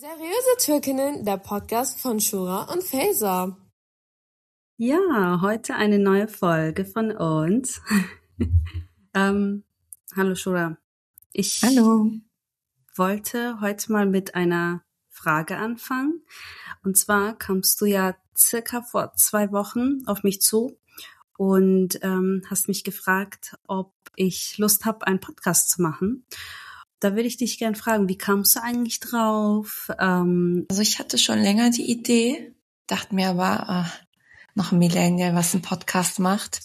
[0.00, 3.58] Seriöse Türkinnen, der Podcast von Shura und Faser.
[4.78, 7.82] Ja, heute eine neue Folge von uns.
[9.14, 9.62] ähm,
[10.16, 10.78] hallo Shura.
[11.34, 12.12] Ich hallo.
[12.96, 16.22] wollte heute mal mit einer Frage anfangen.
[16.82, 20.78] Und zwar kamst du ja circa vor zwei Wochen auf mich zu
[21.36, 26.24] und ähm, hast mich gefragt, ob ich Lust habe, einen Podcast zu machen.
[27.00, 29.90] Da würde ich dich gern fragen, wie kamst du eigentlich drauf?
[29.98, 32.54] Ähm also ich hatte schon länger die Idee,
[32.86, 33.98] dachte mir aber, ach,
[34.54, 36.60] noch ein Millennial, was ein Podcast macht.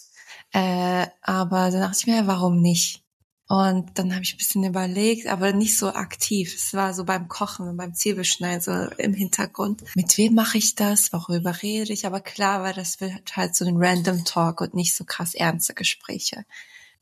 [0.52, 3.02] Äh, aber dann dachte ich mir, warum nicht?
[3.48, 6.52] Und dann habe ich ein bisschen überlegt, aber nicht so aktiv.
[6.54, 9.84] Es war so beim Kochen und beim Zwiebelschneiden so im Hintergrund.
[9.94, 11.12] Mit wem mache ich das?
[11.12, 12.06] Worüber rede ich?
[12.06, 15.74] Aber klar war, das wird halt so ein Random Talk und nicht so krass ernste
[15.74, 16.44] Gespräche.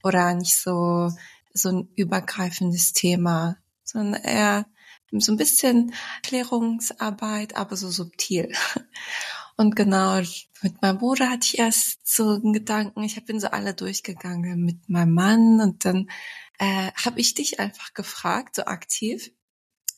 [0.02, 1.10] Oder nicht so
[1.54, 4.66] so ein übergreifendes Thema, sondern eher
[5.12, 8.52] so ein bisschen Klärungsarbeit, aber so subtil.
[9.56, 10.20] Und genau,
[10.62, 14.88] mit meinem Bruder hatte ich erst so einen Gedanken, ich bin so alle durchgegangen mit
[14.88, 16.10] meinem Mann und dann
[16.58, 19.30] äh, habe ich dich einfach gefragt, so aktiv.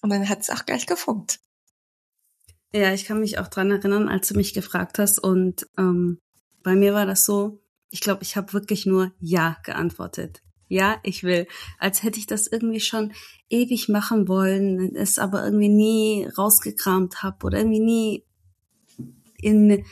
[0.03, 1.41] Und dann hat es auch gleich gefunkt.
[2.71, 5.19] Ja, ich kann mich auch dran erinnern, als du mich gefragt hast.
[5.19, 6.19] Und ähm,
[6.63, 11.23] bei mir war das so, ich glaube, ich habe wirklich nur Ja geantwortet ja, ich
[11.23, 11.47] will.
[11.79, 13.13] Als hätte ich das irgendwie schon
[13.49, 18.25] ewig machen wollen, es aber irgendwie nie rausgekramt habe oder irgendwie nie
[19.41, 19.85] in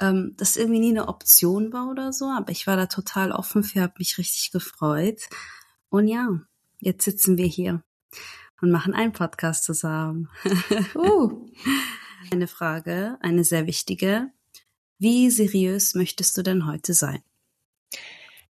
[0.00, 2.26] ähm, das irgendwie nie eine Option war oder so.
[2.26, 5.22] Aber ich war da total offen für, habe mich richtig gefreut.
[5.88, 6.28] Und ja,
[6.80, 7.82] jetzt sitzen wir hier
[8.60, 10.28] und machen einen Podcast zusammen.
[10.94, 11.46] Uh.
[12.30, 14.30] eine Frage, eine sehr wichtige.
[14.98, 17.22] Wie seriös möchtest du denn heute sein?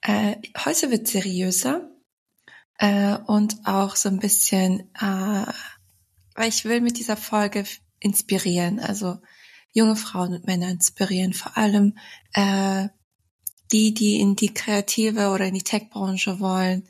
[0.07, 1.89] Äh, heute wird seriöser
[2.79, 5.47] äh, und auch so ein bisschen, äh,
[6.35, 7.65] weil ich will mit dieser Folge
[8.01, 9.17] inspirieren, also
[9.73, 11.97] junge Frauen und Männer inspirieren, vor allem
[12.35, 12.89] äh,
[13.73, 16.87] die, die in die kreative oder in die Tech-Branche wollen.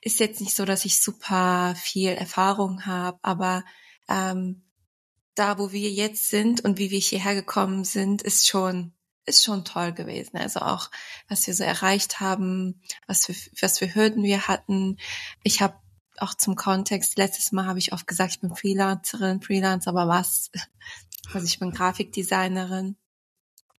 [0.00, 3.64] Ist jetzt nicht so, dass ich super viel Erfahrung habe, aber
[4.08, 4.62] ähm,
[5.34, 8.92] da, wo wir jetzt sind und wie wir hierher gekommen sind, ist schon
[9.26, 10.36] ist schon toll gewesen.
[10.36, 10.90] Also auch,
[11.28, 14.98] was wir so erreicht haben, was für, was für Hürden wir hatten.
[15.42, 15.74] Ich habe
[16.18, 20.50] auch zum Kontext, letztes Mal habe ich oft gesagt, ich bin Freelancerin, Freelance, aber was?
[21.32, 22.96] Also ich bin Grafikdesignerin.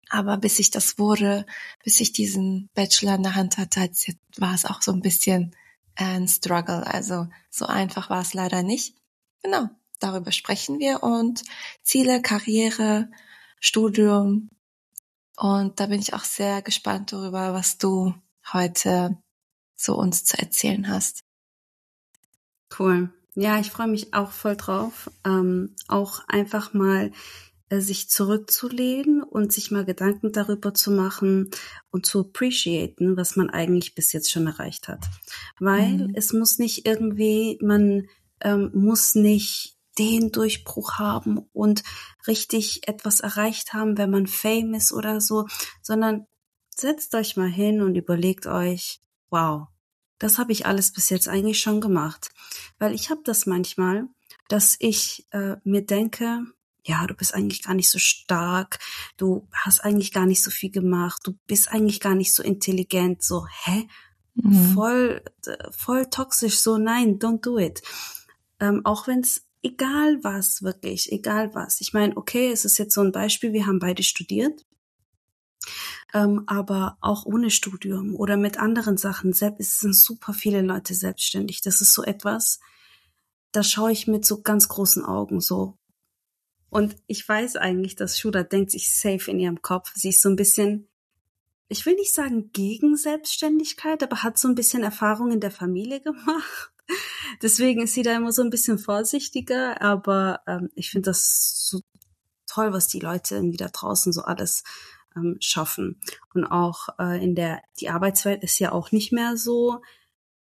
[0.10, 1.46] Aber bis ich das wurde,
[1.84, 3.92] bis ich diesen Bachelor in der Hand hatte,
[4.38, 5.54] war es auch so ein bisschen
[5.96, 6.88] ein Struggle.
[6.88, 8.96] Also so einfach war es leider nicht.
[9.44, 11.44] Genau, darüber sprechen wir und
[11.84, 13.12] Ziele, Karriere,
[13.60, 14.50] Studium,
[15.38, 18.14] und da bin ich auch sehr gespannt darüber, was du
[18.52, 19.18] heute
[19.76, 21.22] so uns zu erzählen hast.
[22.78, 23.14] Cool.
[23.36, 27.12] Ja, ich freue mich auch voll drauf, ähm, auch einfach mal
[27.70, 31.50] äh, sich zurückzulehnen und sich mal Gedanken darüber zu machen
[31.90, 35.06] und zu appreciaten, was man eigentlich bis jetzt schon erreicht hat.
[35.60, 36.14] Weil mhm.
[36.16, 38.08] es muss nicht irgendwie, man
[38.42, 41.84] ähm, muss nicht den Durchbruch haben und
[42.28, 45.48] richtig etwas erreicht haben, wenn man famous oder so,
[45.82, 46.26] sondern
[46.76, 49.68] setzt euch mal hin und überlegt euch, wow,
[50.20, 52.30] das habe ich alles bis jetzt eigentlich schon gemacht.
[52.80, 54.08] Weil ich habe das manchmal,
[54.48, 56.42] dass ich äh, mir denke,
[56.86, 58.80] ja, du bist eigentlich gar nicht so stark,
[59.18, 63.24] du hast eigentlich gar nicht so viel gemacht, du bist eigentlich gar nicht so intelligent,
[63.24, 63.88] so, hä?
[64.36, 64.74] Mhm.
[64.74, 67.82] Voll, äh, voll toxisch, so, nein, don't do it.
[68.60, 71.82] Ähm, auch wenn es egal was, wirklich, egal was.
[71.82, 74.66] Ich meine, okay, es ist jetzt so ein Beispiel, wir haben beide studiert,
[76.14, 81.62] ähm, aber auch ohne Studium oder mit anderen Sachen, es sind super viele Leute selbstständig.
[81.62, 82.60] Das ist so etwas,
[83.52, 85.78] da schaue ich mit so ganz großen Augen so.
[86.70, 89.92] Und ich weiß eigentlich, dass Shuda denkt sich safe in ihrem Kopf.
[89.94, 90.90] Sie ist so ein bisschen,
[91.68, 96.02] ich will nicht sagen gegen Selbstständigkeit, aber hat so ein bisschen Erfahrung in der Familie
[96.02, 96.73] gemacht.
[97.42, 101.82] Deswegen ist sie da immer so ein bisschen vorsichtiger, aber ähm, ich finde das so
[102.46, 104.64] toll, was die Leute irgendwie da draußen so alles
[105.16, 106.00] ähm, schaffen.
[106.34, 109.82] Und auch äh, in der, die Arbeitswelt ist ja auch nicht mehr so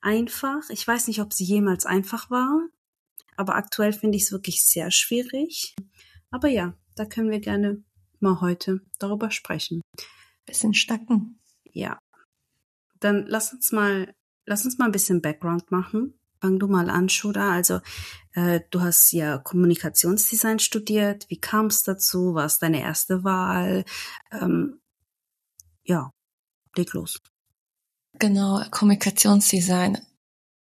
[0.01, 0.69] einfach.
[0.71, 2.61] Ich weiß nicht, ob sie jemals einfach war,
[3.37, 5.75] aber aktuell finde ich es wirklich sehr schwierig.
[6.31, 7.83] Aber ja, da können wir gerne
[8.21, 9.83] mal heute darüber sprechen.
[10.47, 11.39] Bisschen stacken.
[11.65, 11.99] Ja.
[13.01, 14.15] Dann lass uns mal,
[14.47, 16.16] lass uns mal ein bisschen Background machen.
[16.41, 17.53] Fang du mal an, Shuda.
[17.53, 17.81] Also
[18.35, 21.27] äh, du hast ja Kommunikationsdesign studiert.
[21.29, 22.35] Wie kam es dazu?
[22.35, 23.85] War es deine erste Wahl?
[24.33, 24.81] Ähm,
[25.85, 26.11] ja,
[26.77, 27.21] leg los.
[28.19, 29.99] Genau, Kommunikationsdesign.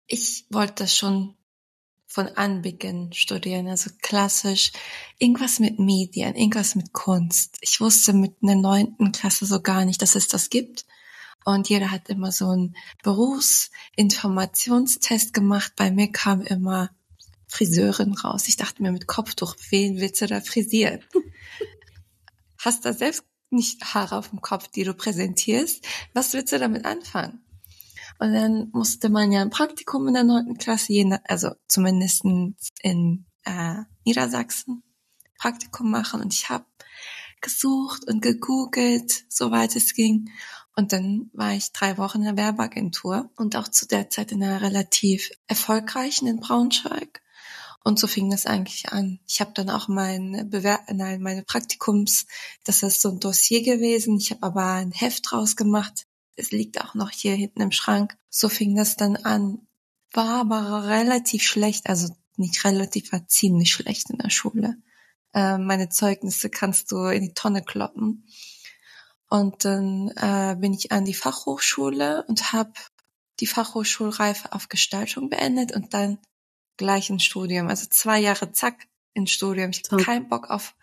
[0.06, 1.36] Ich wollte das schon
[2.10, 4.72] von Anbeginn studieren, also klassisch
[5.18, 7.56] irgendwas mit Medien, irgendwas mit Kunst.
[7.60, 10.86] Ich wusste mit einer neunten Klasse so gar nicht, dass es das gibt.
[11.44, 15.72] Und jeder hat immer so einen Berufsinformationstest gemacht.
[15.76, 16.90] Bei mir kam immer
[17.46, 18.48] Friseurin raus.
[18.48, 21.00] Ich dachte mir mit Kopftuch, wen willst du da frisieren?
[22.58, 25.84] Hast da selbst nicht Haare auf dem Kopf, die du präsentierst.
[26.14, 27.44] Was willst du damit anfangen?
[28.20, 32.24] Und dann musste man ja ein Praktikum in der neunten Klasse, also zumindest
[32.82, 34.82] in äh, Niedersachsen,
[35.38, 36.20] Praktikum machen.
[36.20, 36.66] Und ich habe
[37.40, 40.30] gesucht und gegoogelt, soweit es ging.
[40.80, 44.42] Und dann war ich drei Wochen in der Werbeagentur und auch zu der Zeit in
[44.42, 47.22] einer relativ erfolgreichen in Braunschweig.
[47.84, 49.20] Und so fing das eigentlich an.
[49.26, 52.26] Ich habe dann auch mein Bewer nein, meine Praktikums,
[52.64, 54.16] das ist so ein Dossier gewesen.
[54.16, 56.06] Ich habe aber ein Heft draus gemacht
[56.40, 58.16] es liegt auch noch hier hinten im Schrank.
[58.28, 59.66] So fing das dann an.
[60.12, 64.76] War aber relativ schlecht, also nicht relativ, war ziemlich schlecht in der Schule.
[65.34, 68.26] Äh, meine Zeugnisse kannst du in die Tonne kloppen.
[69.30, 72.72] Und dann äh, bin ich an die Fachhochschule und habe
[73.38, 76.18] die Fachhochschulreife auf Gestaltung beendet und dann
[76.76, 77.68] gleich ein Studium.
[77.68, 79.70] Also zwei Jahre zack ins Studium.
[79.70, 80.74] Ich hatte keinen Bock auf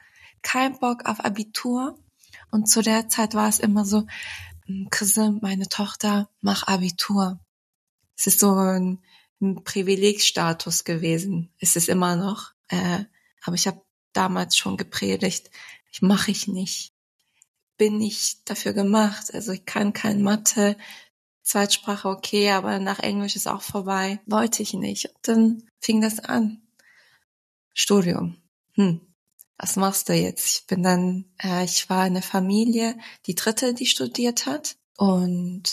[0.41, 1.99] kein Bock auf Abitur.
[2.51, 4.07] Und zu der Zeit war es immer so,
[4.89, 7.39] Chrisse, meine Tochter, mach Abitur.
[8.15, 9.03] Es ist so ein,
[9.41, 11.53] ein Privilegstatus gewesen.
[11.59, 12.53] Es ist immer noch.
[12.69, 13.03] Äh,
[13.43, 13.81] aber ich habe
[14.13, 15.51] damals schon gepredigt,
[15.91, 16.93] ich mache ich nicht.
[17.77, 19.33] Bin nicht dafür gemacht.
[19.33, 20.77] Also ich kann kein Mathe,
[21.43, 24.19] Zweitsprache okay, aber nach Englisch ist auch vorbei.
[24.25, 25.05] Wollte ich nicht.
[25.05, 26.61] Und dann fing das an.
[27.73, 28.37] Studium.
[28.73, 29.01] Hm
[29.57, 30.61] was machst du jetzt?
[30.61, 35.63] Ich bin dann, äh, ich war in einer Familie, die dritte, die studiert hat und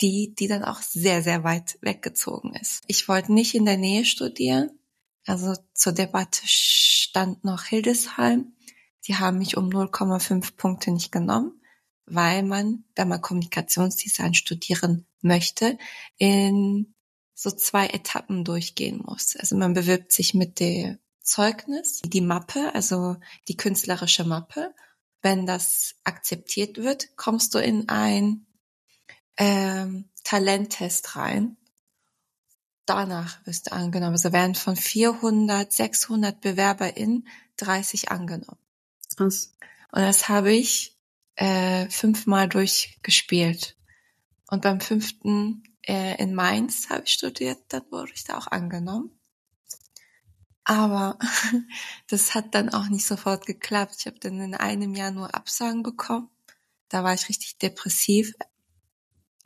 [0.00, 2.82] die, die dann auch sehr, sehr weit weggezogen ist.
[2.86, 4.70] Ich wollte nicht in der Nähe studieren.
[5.26, 8.52] Also zur Debatte stand noch Hildesheim.
[9.06, 11.60] Die haben mich um 0,5 Punkte nicht genommen,
[12.06, 15.78] weil man, wenn man Kommunikationsdesign studieren möchte,
[16.18, 16.94] in
[17.34, 19.36] so zwei Etappen durchgehen muss.
[19.36, 23.16] Also man bewirbt sich mit der Zeugnis, die Mappe, also
[23.48, 24.74] die künstlerische Mappe.
[25.22, 28.46] Wenn das akzeptiert wird, kommst du in ein
[29.36, 31.56] ähm, Talenttest rein.
[32.86, 34.12] Danach wirst du angenommen.
[34.12, 38.65] Also werden von 400, 600 BewerberInnen 30 angenommen.
[39.16, 39.52] Krass.
[39.92, 40.96] Und das habe ich
[41.36, 43.76] äh, fünfmal durchgespielt.
[44.48, 49.10] Und beim fünften äh, in Mainz habe ich studiert, dann wurde ich da auch angenommen.
[50.64, 51.18] Aber
[52.08, 53.96] das hat dann auch nicht sofort geklappt.
[54.00, 56.28] Ich habe dann in einem Jahr nur Absagen bekommen.
[56.88, 58.34] Da war ich richtig depressiv,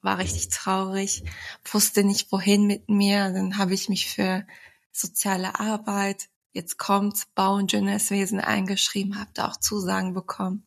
[0.02, 1.22] war richtig traurig,
[1.70, 3.32] wusste nicht wohin mit mir.
[3.32, 4.46] Dann habe ich mich für
[4.92, 10.66] soziale Arbeit, jetzt kommt's, Bauingenieurswesen eingeschrieben, habe da auch Zusagen bekommen.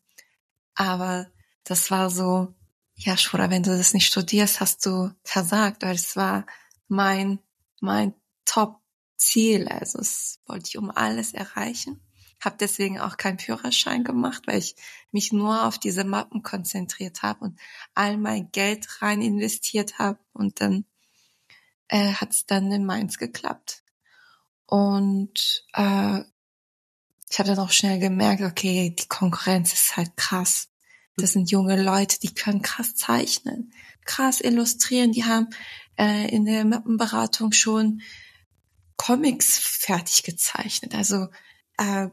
[0.76, 1.28] Aber
[1.64, 2.54] das war so,
[2.96, 6.46] ja, Schwura, wenn du das nicht studierst, hast du versagt, weil es war
[6.88, 7.40] mein,
[7.82, 8.14] mein
[8.46, 8.82] Top
[9.18, 9.68] Ziel.
[9.68, 12.02] Also es wollte ich um alles erreichen.
[12.40, 14.76] Habe deswegen auch keinen Führerschein gemacht, weil ich
[15.12, 17.60] mich nur auf diese Mappen konzentriert habe und
[17.94, 20.20] all mein Geld rein investiert habe.
[20.34, 20.86] Und dann
[21.88, 23.83] äh, hat es dann in Mainz geklappt.
[24.74, 26.22] Und äh,
[27.30, 30.70] ich habe dann auch schnell gemerkt, okay, die Konkurrenz ist halt krass.
[31.16, 33.72] Das sind junge Leute, die können krass zeichnen,
[34.04, 35.12] krass illustrieren.
[35.12, 35.50] Die haben
[36.00, 38.02] äh, in der Mappenberatung schon
[38.98, 40.96] Comics fertig gezeichnet.
[40.96, 41.28] Also
[41.78, 42.08] äh,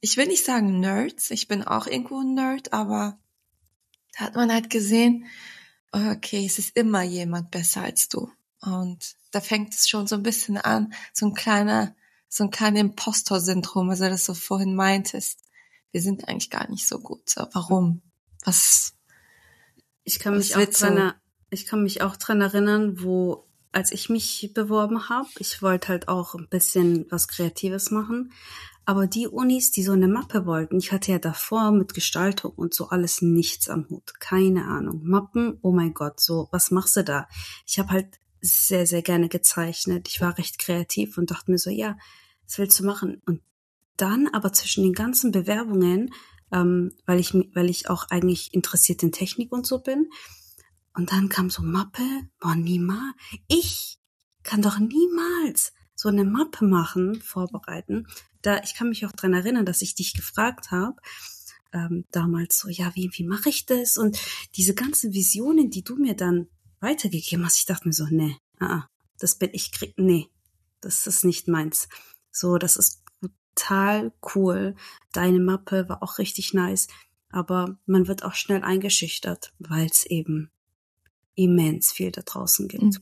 [0.00, 3.18] ich will nicht sagen Nerds, ich bin auch irgendwo ein Nerd, aber
[4.14, 5.26] da hat man halt gesehen,
[5.90, 8.32] okay, es ist immer jemand besser als du.
[8.62, 11.94] Und da fängt es schon so ein bisschen an, so ein kleiner,
[12.28, 15.40] so ein kleiner Impostor-Syndrom, also das du vorhin meintest.
[15.90, 17.28] Wir sind eigentlich gar nicht so gut.
[17.28, 18.02] So, warum?
[18.44, 18.94] Was?
[20.04, 21.12] Ich kann mich auch dran,
[21.50, 26.08] ich kann mich auch dran erinnern, wo als ich mich beworben habe, ich wollte halt
[26.08, 28.32] auch ein bisschen was Kreatives machen.
[28.84, 32.74] Aber die Unis, die so eine Mappe wollten, ich hatte ja davor mit Gestaltung und
[32.74, 34.18] so alles nichts am Hut.
[34.18, 35.02] Keine Ahnung.
[35.04, 37.28] Mappen, oh mein Gott, so, was machst du da?
[37.64, 40.08] Ich habe halt sehr, sehr gerne gezeichnet.
[40.08, 41.96] Ich war recht kreativ und dachte mir so, ja,
[42.44, 43.22] was willst du machen?
[43.24, 43.40] Und
[43.96, 46.12] dann aber zwischen den ganzen Bewerbungen,
[46.50, 50.08] ähm, weil ich weil ich auch eigentlich interessiert in Technik und so bin,
[50.94, 52.02] und dann kam so Mappe,
[52.38, 53.14] boah, niemals.
[53.48, 53.98] Ich
[54.42, 58.06] kann doch niemals so eine Mappe machen, vorbereiten.
[58.42, 60.96] Da, ich kann mich auch dran erinnern, dass ich dich gefragt habe,
[61.72, 63.96] ähm, damals so, ja, wie, wie mache ich das?
[63.96, 64.18] Und
[64.56, 66.48] diese ganzen Visionen, die du mir dann
[66.82, 70.28] weitergegeben hast, ich dachte mir so, nee, ah, ah das bin ich, krieg, nee,
[70.80, 71.88] das ist nicht meins.
[72.30, 73.02] So, das ist
[73.54, 74.74] total cool.
[75.12, 76.88] Deine Mappe war auch richtig nice,
[77.30, 80.50] aber man wird auch schnell eingeschüchtert, weil es eben
[81.34, 82.82] immens viel da draußen gibt.
[82.82, 82.98] Mhm.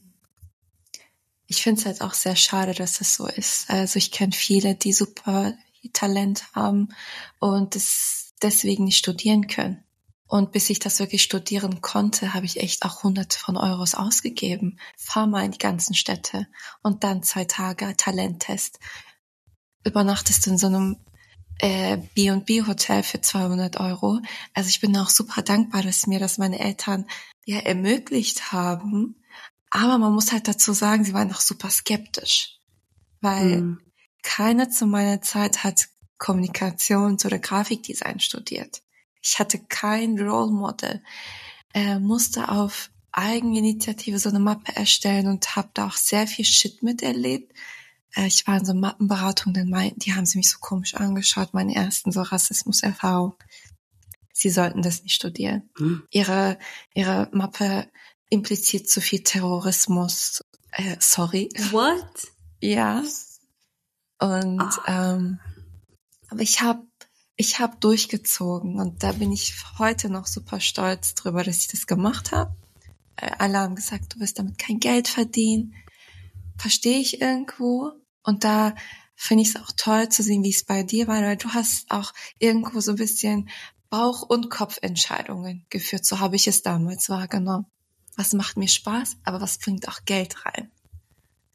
[1.46, 3.68] Ich finde es halt auch sehr schade, dass das so ist.
[3.70, 5.54] Also ich kenne viele, die super
[5.92, 6.94] Talent haben
[7.40, 9.82] und es deswegen nicht studieren können.
[10.30, 14.78] Und bis ich das wirklich studieren konnte, habe ich echt auch hunderte von Euros ausgegeben.
[14.96, 16.46] Fahr mal in die ganzen Städte
[16.84, 18.78] und dann zwei Tage Talenttest.
[19.84, 20.98] Übernachtest in so einem
[21.58, 24.20] äh, B&B Hotel für 200 Euro.
[24.54, 27.06] Also ich bin auch super dankbar, dass mir das meine Eltern
[27.44, 29.16] ja ermöglicht haben.
[29.68, 32.60] Aber man muss halt dazu sagen, sie waren auch super skeptisch,
[33.20, 33.80] weil mhm.
[34.22, 35.88] keiner zu meiner Zeit hat
[36.20, 38.80] Kommunikations- oder Grafikdesign studiert.
[39.22, 41.02] Ich hatte kein Role Model,
[41.74, 46.82] äh, musste auf Eigeninitiative so eine Mappe erstellen und habe da auch sehr viel Shit
[46.82, 47.52] miterlebt.
[48.14, 51.54] Äh, ich war in so Mappenberatung, dann meinten, die haben sie mich so komisch angeschaut,
[51.54, 53.36] meine ersten so Rassismuserfahrungen.
[54.32, 55.68] Sie sollten das nicht studieren.
[55.76, 56.02] Hm.
[56.10, 56.58] Ihre,
[56.94, 57.88] ihre Mappe
[58.30, 60.42] impliziert zu viel Terrorismus.
[60.70, 61.50] Äh, sorry.
[61.72, 62.28] What?
[62.60, 63.02] Ja.
[64.18, 64.80] Und oh.
[64.86, 65.40] ähm,
[66.28, 66.86] aber ich habe
[67.40, 71.86] ich habe durchgezogen und da bin ich heute noch super stolz drüber, dass ich das
[71.86, 72.54] gemacht habe.
[73.16, 75.74] Äh, alle haben gesagt, du wirst damit kein Geld verdienen.
[76.58, 77.92] Verstehe ich irgendwo.
[78.22, 78.74] Und da
[79.14, 81.90] finde ich es auch toll zu sehen, wie es bei dir war, weil du hast
[81.90, 83.48] auch irgendwo so ein bisschen
[83.88, 86.04] Bauch- und Kopfentscheidungen geführt.
[86.04, 87.64] So habe ich es damals wahrgenommen.
[88.16, 90.70] Was macht mir Spaß, aber was bringt auch Geld rein?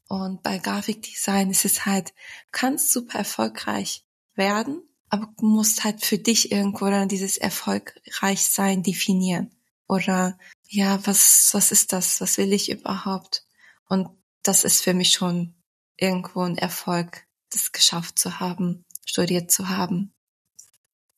[0.08, 6.04] Und bei Grafikdesign ist es halt, du kannst super erfolgreich werden, aber du musst halt
[6.04, 9.52] für dich irgendwo dann dieses erfolgreich sein definieren.
[9.88, 12.22] Oder ja, was, was ist das?
[12.22, 13.46] Was will ich überhaupt?
[13.88, 14.10] Und
[14.44, 15.54] das ist für mich schon
[15.98, 20.14] irgendwo ein Erfolg, das geschafft zu haben, studiert zu haben.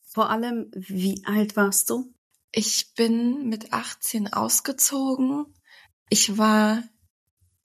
[0.02, 2.14] Vor allem, wie alt warst du?
[2.52, 5.46] Ich bin mit 18 ausgezogen.
[6.10, 6.84] Ich war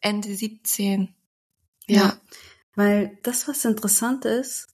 [0.00, 1.14] Ende 17.
[1.86, 1.96] Ja.
[1.96, 2.20] ja.
[2.74, 4.68] Weil das, was interessant ist,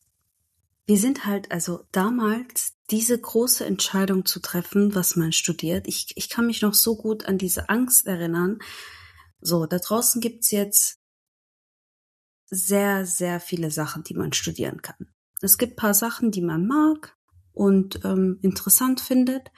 [0.89, 5.87] wir sind halt also damals diese große Entscheidung zu treffen, was man studiert.
[5.87, 8.59] Ich, ich kann mich noch so gut an diese Angst erinnern.
[9.43, 10.99] So, da draußen gibt's jetzt
[12.47, 15.13] sehr, sehr viele Sachen, die man studieren kann.
[15.43, 17.19] Es gibt paar Sachen, die man mag
[17.53, 19.53] und ähm, interessant findet.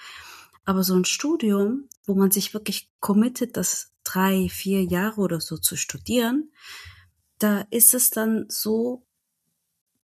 [0.64, 5.58] Aber so ein Studium, wo man sich wirklich committet, das drei, vier Jahre oder so
[5.58, 6.50] zu studieren,
[7.38, 9.06] da ist es dann so,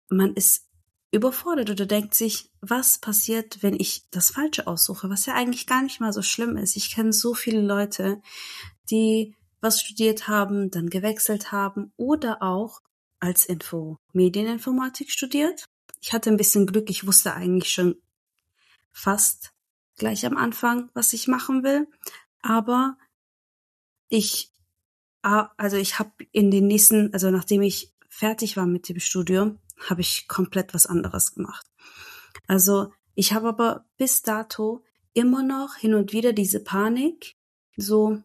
[0.09, 0.65] man ist
[1.11, 5.81] überfordert oder denkt sich, was passiert, wenn ich das Falsche aussuche, was ja eigentlich gar
[5.81, 6.75] nicht mal so schlimm ist.
[6.75, 8.21] Ich kenne so viele Leute,
[8.89, 12.81] die was studiert haben, dann gewechselt haben oder auch
[13.19, 15.65] als Info Medieninformatik studiert.
[16.01, 17.95] Ich hatte ein bisschen Glück, ich wusste eigentlich schon
[18.91, 19.53] fast
[19.97, 21.87] gleich am Anfang, was ich machen will,
[22.41, 22.97] aber
[24.09, 24.51] ich
[25.25, 29.57] also ich habe in den nächsten, also nachdem ich fertig war mit dem Studium,
[29.89, 31.65] habe ich komplett was anderes gemacht.
[32.47, 37.37] Also ich habe aber bis dato immer noch hin und wieder diese Panik,
[37.77, 38.21] so,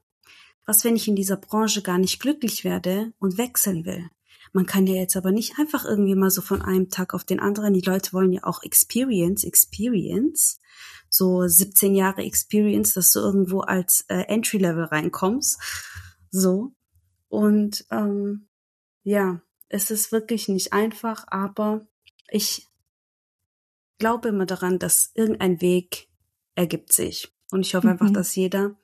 [0.67, 4.11] was wenn ich in dieser Branche gar nicht glücklich werde und wechseln will?
[4.53, 7.39] Man kann ja jetzt aber nicht einfach irgendwie mal so von einem Tag auf den
[7.39, 10.59] anderen, die Leute wollen ja auch Experience, Experience,
[11.09, 15.61] so 17 Jahre Experience, dass du irgendwo als äh, Entry-Level reinkommst,
[16.31, 16.73] so.
[17.29, 18.49] Und ähm,
[19.05, 21.87] ja, es ist wirklich nicht einfach, aber
[22.29, 22.67] ich
[23.99, 26.09] glaube immer daran, dass irgendein Weg
[26.57, 27.33] ergibt sich.
[27.53, 27.93] Und ich hoffe mhm.
[27.93, 28.77] einfach, dass jeder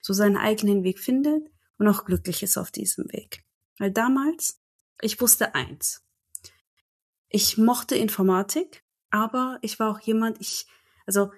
[0.00, 3.44] so seinen eigenen Weg findet und auch glücklich ist auf diesem Weg.
[3.78, 4.60] Weil damals,
[5.00, 6.04] ich wusste eins.
[7.28, 10.66] Ich mochte Informatik, aber ich war auch jemand, ich,
[11.06, 11.32] also,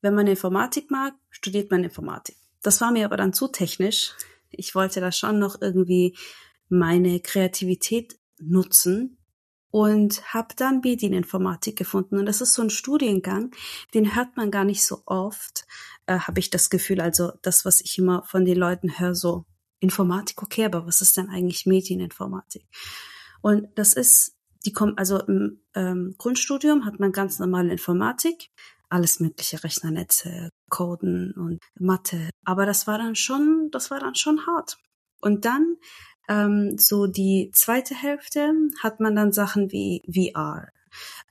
[0.00, 2.36] wenn man Informatik mag, studiert man Informatik.
[2.62, 4.14] Das war mir aber dann zu technisch.
[4.50, 6.16] Ich wollte da schon noch irgendwie
[6.68, 9.18] meine Kreativität nutzen
[9.70, 12.18] und habe dann Medieninformatik gefunden.
[12.18, 13.54] Und das ist so ein Studiengang,
[13.94, 15.66] den hört man gar nicht so oft,
[16.06, 17.00] äh, habe ich das Gefühl.
[17.00, 19.44] Also das, was ich immer von den Leuten höre, so
[19.80, 22.66] Informatik, okay, aber was ist denn eigentlich Medieninformatik?
[23.42, 28.50] Und das ist, die kommt, also im ähm, Grundstudium hat man ganz normale Informatik,
[28.88, 32.30] alles mögliche Rechnernetze, Coden und Mathe.
[32.44, 34.78] Aber das war dann schon, das war dann schon hart.
[35.20, 35.76] Und dann
[36.28, 40.68] ähm, so die zweite Hälfte hat man dann Sachen wie VR.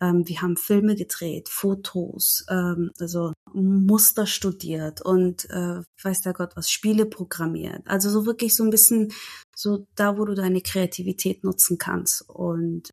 [0.01, 6.56] Ähm, wir haben Filme gedreht, Fotos, ähm, also Muster studiert und äh, weiß der Gott
[6.56, 7.82] was, Spiele programmiert.
[7.88, 9.13] Also so wirklich so ein bisschen
[9.56, 12.30] So da, wo du deine Kreativität nutzen kannst.
[12.30, 12.92] Und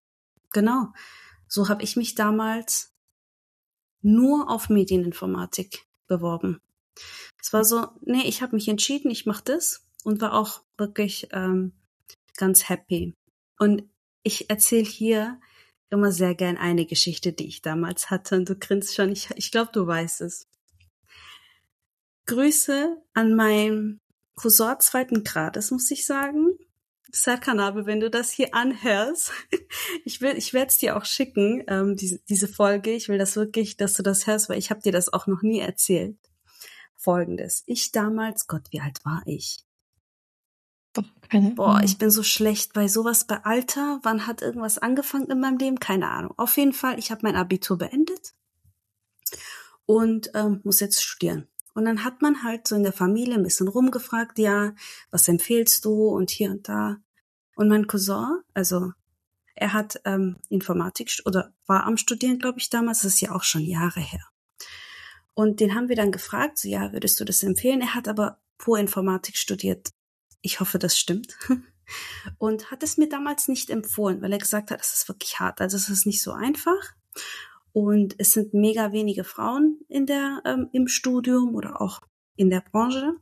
[0.53, 0.89] genau,
[1.47, 2.93] so habe ich mich damals
[4.01, 6.61] nur auf Medieninformatik beworben.
[7.41, 11.29] Es war so, nee, ich habe mich entschieden, ich mache das und war auch wirklich
[11.33, 11.73] ähm,
[12.37, 13.15] ganz happy.
[13.59, 13.85] Und
[14.23, 15.41] ich erzähle hier
[15.91, 18.37] immer sehr gern eine Geschichte, die ich damals hatte.
[18.37, 20.49] Und du grinst schon, ich, ich glaube, du weißt es.
[22.27, 24.01] Grüße an meinen
[24.35, 26.59] Cousin zweiten Grades, muss ich sagen.
[27.13, 29.31] Serkanabe, wenn du das hier anhörst,
[30.05, 32.91] ich will, ich werde es dir auch schicken, ähm, diese, diese Folge.
[32.91, 35.43] Ich will das wirklich, dass du das hörst, weil ich habe dir das auch noch
[35.43, 36.17] nie erzählt.
[36.97, 37.63] Folgendes.
[37.67, 39.65] Ich damals, Gott, wie alt war ich?
[41.29, 44.01] Keine Boah, ich bin so schlecht bei sowas, bei Alter.
[44.03, 45.81] Wann hat irgendwas angefangen in meinem Leben?
[45.81, 46.35] Keine Ahnung.
[46.37, 48.35] Auf jeden Fall, ich habe mein Abitur beendet
[49.87, 51.49] und ähm, muss jetzt studieren.
[51.75, 54.75] Und dann hat man halt so in der Familie ein bisschen rumgefragt, ja,
[55.11, 56.99] was empfehlst du und hier und da.
[57.57, 58.93] Und mein Cousin, also
[59.55, 63.43] er hat ähm, Informatik oder war am Studieren, glaube ich, damals, das ist ja auch
[63.43, 64.25] schon Jahre her.
[65.35, 67.81] Und den haben wir dann gefragt, so ja, würdest du das empfehlen?
[67.81, 69.91] Er hat aber pur Informatik studiert.
[70.45, 71.39] Ich hoffe, das stimmt.
[72.39, 75.63] Und hat es mir damals nicht empfohlen, weil er gesagt hat, es ist wirklich hart.
[75.63, 76.95] Also es ist nicht so einfach.
[77.73, 82.03] Und es sind mega wenige Frauen in der, ähm, im Studium oder auch
[82.37, 83.15] in der Branche.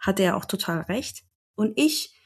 [0.00, 1.24] Hatte er auch total recht.
[1.54, 2.18] Und ich,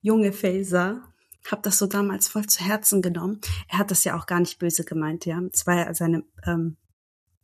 [0.00, 1.12] junge Faser,
[1.50, 3.42] habe das so damals voll zu Herzen genommen.
[3.68, 5.42] Er hat das ja auch gar nicht böse gemeint, ja.
[5.52, 6.78] Es war ja seine ähm,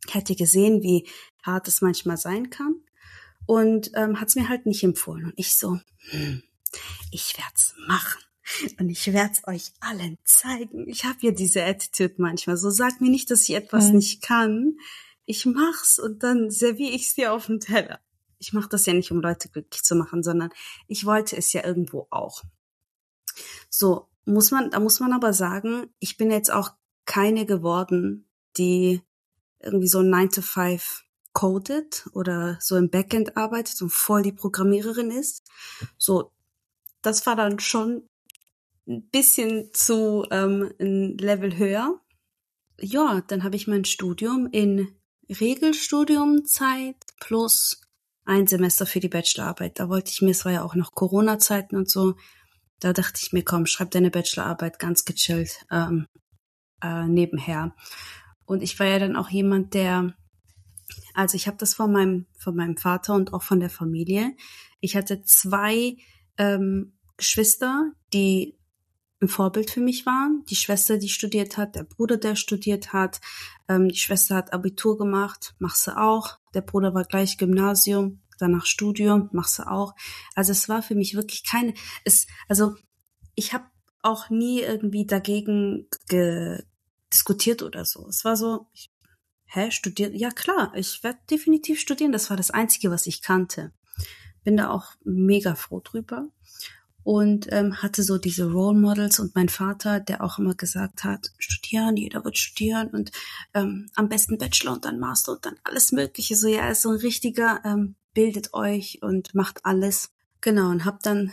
[0.09, 1.07] hätte gesehen, wie
[1.43, 2.82] hart es manchmal sein kann
[3.45, 5.25] und ähm, hat es mir halt nicht empfohlen.
[5.25, 6.43] Und ich so, hm,
[7.11, 8.21] ich werd's machen.
[8.77, 10.87] Und ich werd's euch allen zeigen.
[10.87, 12.57] Ich habe ja diese Attitude manchmal.
[12.57, 13.95] So sag mir nicht, dass ich etwas mhm.
[13.95, 14.77] nicht kann.
[15.25, 17.99] Ich mach's und dann serviere ich's dir auf dem Teller.
[18.39, 20.49] Ich mache das ja nicht, um Leute glücklich zu machen, sondern
[20.87, 22.43] ich wollte es ja irgendwo auch.
[23.69, 26.71] So, muss man, da muss man aber sagen, ich bin jetzt auch
[27.05, 29.01] keine geworden, die
[29.59, 31.02] irgendwie so 9 to 5
[31.33, 35.43] codet oder so im Backend arbeitet und voll die Programmiererin ist.
[35.97, 36.31] So,
[37.01, 38.07] das war dann schon
[38.87, 41.99] ein bisschen zu ähm, ein Level höher.
[42.79, 44.95] Ja, dann habe ich mein Studium in
[45.29, 47.81] Regelstudiumzeit plus
[48.25, 49.79] ein Semester für die Bachelorarbeit.
[49.79, 52.15] Da wollte ich mir, es war ja auch noch Corona-Zeiten und so,
[52.79, 56.07] da dachte ich mir, komm, schreib deine Bachelorarbeit ganz gechillt ähm,
[56.81, 57.73] äh, nebenher.
[58.45, 60.13] Und ich war ja dann auch jemand, der,
[61.13, 64.35] also ich habe das von meinem, von meinem Vater und auch von der Familie.
[64.79, 65.97] Ich hatte zwei
[66.37, 68.57] ähm, Geschwister, die
[69.21, 70.43] ein Vorbild für mich waren.
[70.49, 73.21] Die Schwester, die studiert hat, der Bruder, der studiert hat.
[73.67, 76.39] Ähm, die Schwester hat Abitur gemacht, mach sie auch.
[76.53, 79.95] Der Bruder war gleich Gymnasium, danach Studium, mach sie auch.
[80.35, 81.73] Also es war für mich wirklich keine,
[82.03, 82.75] es, also
[83.35, 83.65] ich habe
[84.01, 86.61] auch nie irgendwie dagegen ge,
[87.11, 88.07] diskutiert oder so.
[88.07, 88.91] Es war so, ich,
[89.53, 90.13] hä, studiert?
[90.13, 92.11] Ja klar, ich werde definitiv studieren.
[92.11, 93.71] Das war das Einzige, was ich kannte.
[94.43, 96.27] Bin da auch mega froh drüber
[97.03, 101.31] und ähm, hatte so diese Role Models und mein Vater, der auch immer gesagt hat,
[101.37, 103.11] studieren, jeder wird studieren und
[103.53, 106.35] ähm, am besten Bachelor und dann Master und dann alles Mögliche.
[106.35, 110.11] So ja, ist so ein richtiger, ähm, bildet euch und macht alles.
[110.41, 111.31] Genau, und habe dann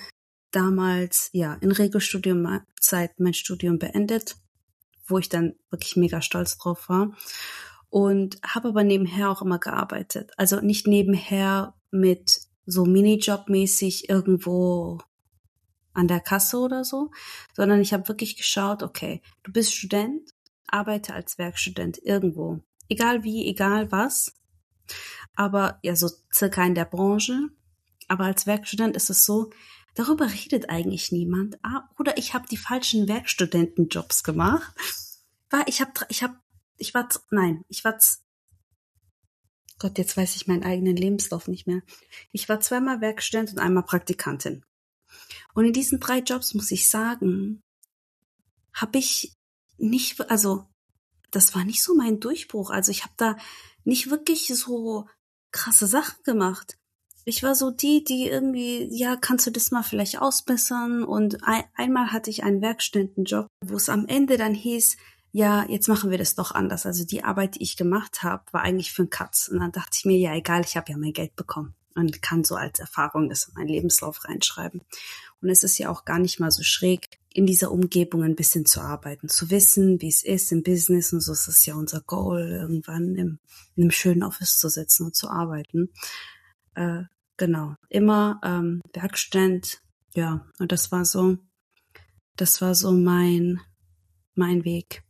[0.50, 4.36] damals ja in Regelstudiumzeit mein Studium beendet
[5.10, 7.12] wo ich dann wirklich mega stolz drauf war.
[7.90, 10.30] Und habe aber nebenher auch immer gearbeitet.
[10.36, 14.98] Also nicht nebenher mit so Minijob-mäßig irgendwo
[15.92, 17.10] an der Kasse oder so,
[17.54, 20.30] sondern ich habe wirklich geschaut, okay, du bist Student,
[20.68, 22.60] arbeite als Werkstudent irgendwo.
[22.88, 24.36] Egal wie, egal was.
[25.34, 27.48] Aber ja, so circa in der Branche.
[28.06, 29.50] Aber als Werkstudent ist es so,
[29.94, 31.58] Darüber redet eigentlich niemand.
[31.62, 34.72] Ah, oder ich habe die falschen Werkstudentenjobs gemacht.
[35.50, 36.36] War ich habe ich habe
[36.80, 37.98] ich war nein, ich war
[39.78, 41.80] Gott, jetzt weiß ich meinen eigenen Lebenslauf nicht mehr.
[42.32, 44.62] Ich war zweimal Werkstudent und einmal Praktikantin.
[45.54, 47.62] Und in diesen drei Jobs muss ich sagen,
[48.74, 49.32] habe ich
[49.78, 50.66] nicht, also
[51.30, 52.70] das war nicht so mein Durchbruch.
[52.70, 53.38] Also ich habe da
[53.84, 55.08] nicht wirklich so
[55.50, 56.76] krasse Sachen gemacht
[57.24, 61.04] ich war so die, die irgendwie, ja, kannst du das mal vielleicht ausbessern?
[61.04, 64.96] Und ein, einmal hatte ich einen Werkstudentenjob, wo es am Ende dann hieß,
[65.32, 66.86] ja, jetzt machen wir das doch anders.
[66.86, 69.48] Also die Arbeit, die ich gemacht habe, war eigentlich für einen Katz.
[69.48, 72.44] Und dann dachte ich mir, ja, egal, ich habe ja mein Geld bekommen und kann
[72.44, 74.80] so als Erfahrung das in meinen Lebenslauf reinschreiben.
[75.40, 78.66] Und es ist ja auch gar nicht mal so schräg, in dieser Umgebung ein bisschen
[78.66, 82.00] zu arbeiten, zu wissen, wie es ist im Business und so ist es ja unser
[82.00, 83.38] Goal, irgendwann im,
[83.76, 85.90] in einem schönen Office zu sitzen und zu arbeiten.
[86.74, 87.02] Äh,
[87.36, 89.80] genau, immer ähm, Werkstudent
[90.14, 91.38] ja, und das war so,
[92.36, 93.60] das war so mein,
[94.34, 95.04] mein Weg.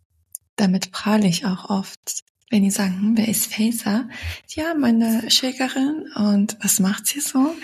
[0.60, 4.10] Damit prahle ich auch oft, wenn die sagen, hm, wer ist Faser?
[4.50, 6.12] Ja, meine Schwägerin.
[6.14, 7.56] Und was macht sie so?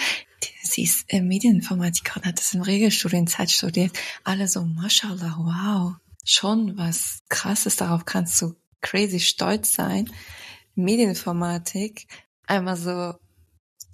[0.62, 3.92] Sie ist Medieninformatikerin, hat das im Regelstudienzeit studiert.
[4.24, 5.96] Alle so, mashallah, wow.
[6.24, 10.10] Schon was krasses, darauf kannst du crazy stolz sein.
[10.74, 12.06] Medieninformatik,
[12.46, 13.12] einmal so,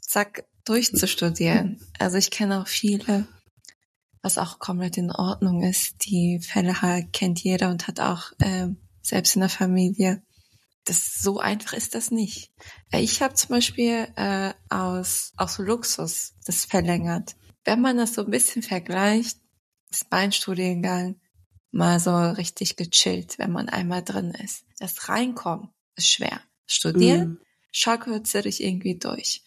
[0.00, 1.80] zack, durchzustudieren.
[1.98, 3.26] Also ich kenne auch viele,
[4.22, 6.04] was auch komplett in Ordnung ist.
[6.06, 6.76] Die Fälle
[7.12, 8.68] kennt jeder und hat auch äh,
[9.02, 10.22] selbst in der Familie.
[10.84, 12.50] Das so einfach ist das nicht.
[12.92, 17.36] Ich habe zum Beispiel äh, aus aus Luxus das verlängert.
[17.64, 19.38] Wenn man das so ein bisschen vergleicht,
[19.90, 21.20] ist mein Studiengang
[21.70, 24.64] mal so richtig gechillt, wenn man einmal drin ist.
[24.78, 26.40] Das Reinkommen ist schwer.
[26.66, 27.38] Studieren, mm.
[27.70, 29.42] schaukelt dich irgendwie durch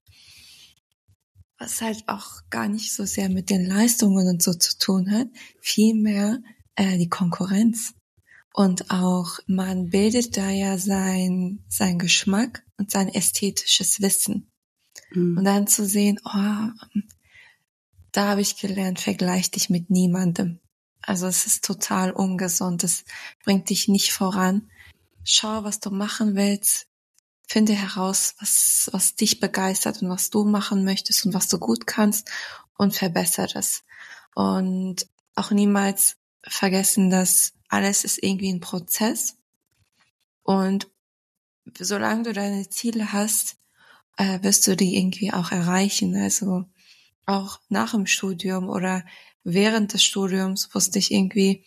[1.57, 5.27] was halt auch gar nicht so sehr mit den Leistungen und so zu tun hat,
[5.59, 6.41] vielmehr
[6.75, 7.93] äh, die Konkurrenz.
[8.55, 14.49] Und auch man bildet da ja sein, sein Geschmack und sein ästhetisches Wissen.
[15.11, 15.37] Mhm.
[15.37, 16.69] Und dann zu sehen, oh,
[18.13, 20.61] da habe ich gelernt, vergleich dich mit niemandem.
[21.01, 23.03] Also es ist total ungesund, es
[23.43, 24.71] bringt dich nicht voran.
[25.25, 26.87] Schau, was du machen willst,
[27.47, 31.85] Finde heraus, was, was dich begeistert und was du machen möchtest und was du gut
[31.85, 32.31] kannst
[32.77, 33.83] und verbessere es.
[34.33, 39.37] Und auch niemals vergessen, dass alles ist irgendwie ein Prozess.
[40.43, 40.87] Und
[41.77, 43.57] solange du deine Ziele hast,
[44.17, 46.15] äh, wirst du die irgendwie auch erreichen.
[46.15, 46.65] Also
[47.25, 49.03] auch nach dem Studium oder
[49.43, 51.65] während des Studiums wusste ich irgendwie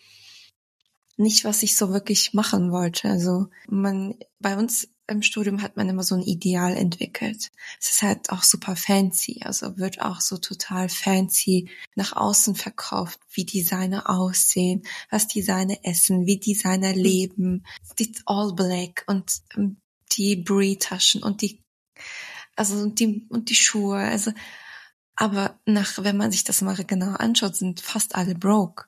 [1.17, 3.09] nicht, was ich so wirklich machen wollte.
[3.09, 7.51] Also man, bei uns im Studium hat man immer so ein Ideal entwickelt.
[7.79, 13.19] Es ist halt auch super fancy, also wird auch so total fancy nach außen verkauft,
[13.31, 17.65] wie Designer aussehen, was Designer essen, wie Designer leben,
[17.97, 19.77] die All Black und ähm,
[20.13, 21.63] die Brie-Taschen und die,
[22.55, 24.31] also und die, und die Schuhe, also,
[25.15, 28.85] aber nach, wenn man sich das mal genau anschaut, sind fast alle broke.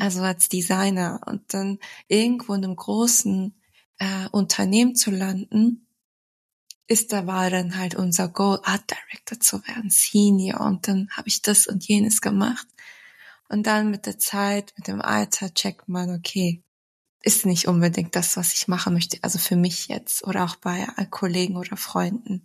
[0.00, 3.54] Also als Designer und dann irgendwo in einem großen
[3.98, 5.86] äh, Unternehmen zu landen,
[6.86, 10.60] ist da war dann halt unser Goal, Art Director zu werden, Senior.
[10.60, 12.66] Und dann habe ich das und jenes gemacht.
[13.48, 16.62] Und dann mit der Zeit, mit dem Alter checkt man, okay,
[17.22, 19.18] ist nicht unbedingt das, was ich machen möchte.
[19.22, 22.44] Also für mich jetzt oder auch bei Kollegen oder Freunden.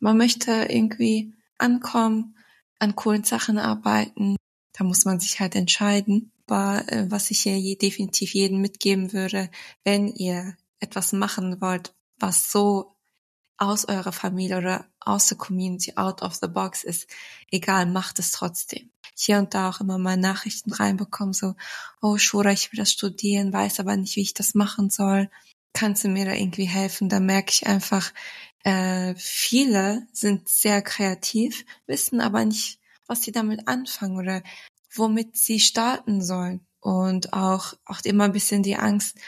[0.00, 2.36] Man möchte irgendwie ankommen,
[2.80, 4.36] an coolen Sachen arbeiten.
[4.72, 6.32] Da muss man sich halt entscheiden.
[6.46, 9.50] Aber äh, was ich hier definitiv jedem mitgeben würde,
[9.84, 12.96] wenn ihr etwas machen wollt, was so
[13.58, 17.08] aus eurer Familie oder aus der Community, out of the box ist,
[17.50, 18.90] egal, macht es trotzdem.
[19.16, 21.54] Hier und da auch immer mal Nachrichten reinbekommen, so,
[22.00, 25.28] oh Shura, ich will das studieren, weiß aber nicht, wie ich das machen soll.
[25.72, 27.08] Kannst du mir da irgendwie helfen?
[27.08, 28.12] Da merke ich einfach,
[28.62, 34.42] äh, viele sind sehr kreativ, wissen aber nicht, was sie damit anfangen oder
[34.94, 36.64] womit sie starten sollen.
[36.80, 39.18] Und auch, auch immer ein bisschen die Angst,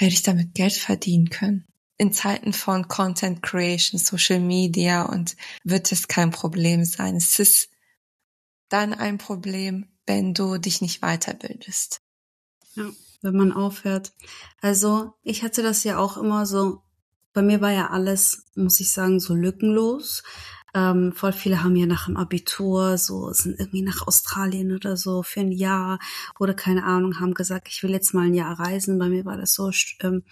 [0.00, 1.66] werde ich damit Geld verdienen können.
[1.98, 7.16] In Zeiten von Content Creation, Social Media und wird es kein Problem sein.
[7.16, 7.68] Es ist
[8.70, 12.00] dann ein Problem, wenn du dich nicht weiterbildest.
[12.74, 14.12] Ja, wenn man aufhört.
[14.62, 16.82] Also ich hatte das ja auch immer so,
[17.32, 20.22] bei mir war ja alles, muss ich sagen, so lückenlos.
[20.74, 25.22] Ähm, voll viele haben ja nach dem Abitur so, sind irgendwie nach Australien oder so
[25.22, 25.98] für ein Jahr
[26.38, 28.98] oder keine Ahnung, haben gesagt, ich will jetzt mal ein Jahr reisen.
[28.98, 30.22] Bei mir war das so, ähm,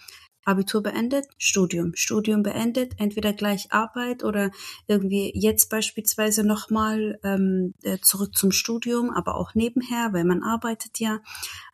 [0.45, 4.51] Abitur beendet, Studium, Studium beendet, entweder gleich Arbeit oder
[4.87, 10.99] irgendwie jetzt beispielsweise nochmal ähm, äh, zurück zum Studium, aber auch nebenher, weil man arbeitet
[10.99, 11.19] ja.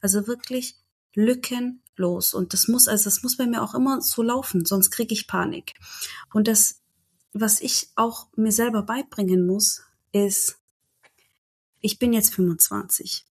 [0.01, 0.75] Also wirklich
[1.13, 2.34] lückenlos.
[2.34, 5.28] Und das muss, also das muss bei mir auch immer so laufen, sonst kriege ich
[5.28, 5.73] Panik.
[6.34, 6.82] Und das
[7.38, 10.58] was ich auch mir selber beibringen muss, ist,
[11.82, 13.26] ich bin jetzt 25.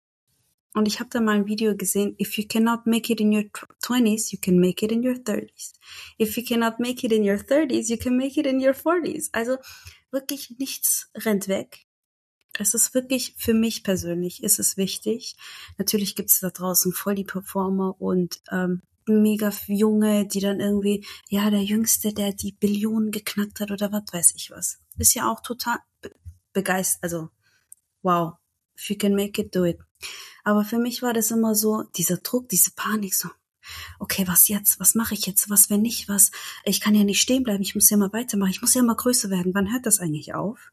[0.74, 3.44] Und ich habe da mal ein Video gesehen, if you cannot make it in your
[3.82, 5.72] 20s, you can make it in your 30s.
[6.20, 9.30] If you cannot make it in your 30s, you can make it in your 40s.
[9.32, 9.56] Also
[10.10, 11.86] wirklich nichts rennt weg.
[12.58, 15.36] Es ist wirklich für mich persönlich ist es wichtig.
[15.78, 21.06] Natürlich gibt es da draußen voll die Performer und ähm, mega Junge, die dann irgendwie,
[21.28, 24.78] ja, der Jüngste, der die Billionen geknackt hat oder was weiß ich was.
[24.96, 26.10] Ist ja auch total be
[26.52, 27.30] begeistert, also
[28.02, 28.34] wow,
[28.76, 29.78] if you can make it, do it.
[30.44, 33.28] Aber für mich war das immer so, dieser Druck, diese Panik, so,
[33.98, 34.78] okay, was jetzt?
[34.78, 35.50] Was mache ich jetzt?
[35.50, 36.08] Was, wenn nicht?
[36.08, 36.30] Was?
[36.64, 38.94] Ich kann ja nicht stehen bleiben, ich muss ja mal weitermachen, ich muss ja mal
[38.94, 39.54] größer werden.
[39.54, 40.70] Wann hört das eigentlich auf?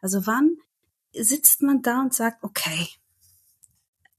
[0.00, 0.56] Also wann
[1.12, 2.88] sitzt man da und sagt, okay,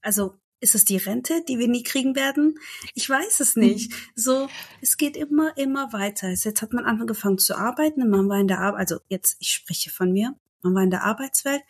[0.00, 2.58] also ist es die Rente, die wir nie kriegen werden?
[2.94, 3.92] Ich weiß es nicht.
[4.14, 4.48] So,
[4.80, 6.28] es geht immer, immer weiter.
[6.28, 9.90] Jetzt hat man angefangen zu arbeiten man war in der Arbeit, also jetzt, ich spreche
[9.90, 11.62] von mir, man war in der Arbeitswelt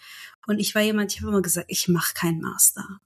[0.47, 3.01] und ich war jemand, ich habe immer gesagt, ich mache keinen Master.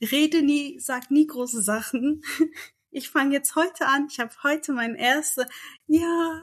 [0.00, 2.22] Rede nie, sag nie große Sachen.
[2.94, 4.06] Ich fange jetzt heute an.
[4.10, 5.46] Ich habe heute mein erste,
[5.86, 6.42] ja.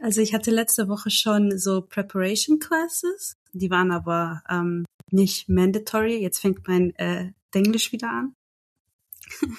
[0.00, 3.38] Also ich hatte letzte Woche schon so Preparation Classes.
[3.54, 6.18] Die waren aber ähm, nicht mandatory.
[6.18, 8.34] Jetzt fängt mein äh, Englisch wieder an.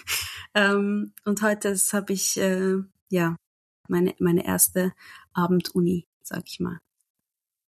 [0.54, 2.78] ähm, und heute habe ich äh,
[3.10, 3.36] ja
[3.88, 4.94] meine meine erste
[5.34, 6.80] Abenduni, sag ich mal.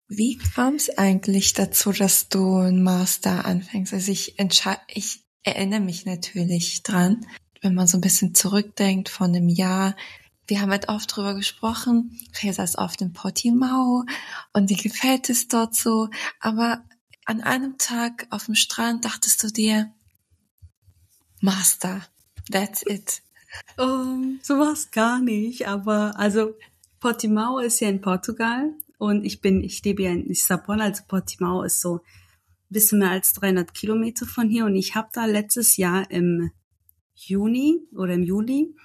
[0.07, 3.93] Wie kam es eigentlich dazu, dass du einen Master anfängst?
[3.93, 4.35] Also ich
[4.87, 7.25] ich erinnere mich natürlich dran,
[7.61, 9.95] wenn man so ein bisschen zurückdenkt von einem Jahr.
[10.47, 12.19] Wir haben halt oft drüber gesprochen.
[12.41, 14.03] Resa ist oft in Portimao
[14.51, 16.09] und dir gefällt es dort so.
[16.39, 16.83] Aber
[17.25, 19.93] an einem Tag auf dem Strand dachtest du dir,
[21.41, 22.01] Master.
[22.51, 23.21] That's it.
[23.77, 26.55] Um, so was gar nicht, aber also
[26.99, 31.63] Portimao ist ja in Portugal und ich bin, ich lebe ja in Lissabon, also Portimao
[31.63, 32.01] ist so ein
[32.69, 36.51] bisschen mehr als 300 Kilometer von hier und ich habe da letztes Jahr im
[37.15, 38.75] Juni oder im Juli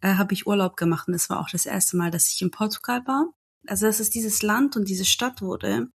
[0.00, 2.50] äh, habe ich Urlaub gemacht und das war auch das erste Mal, dass ich in
[2.50, 3.32] Portugal war.
[3.66, 5.88] Also dass es dieses Land und diese Stadt wurde,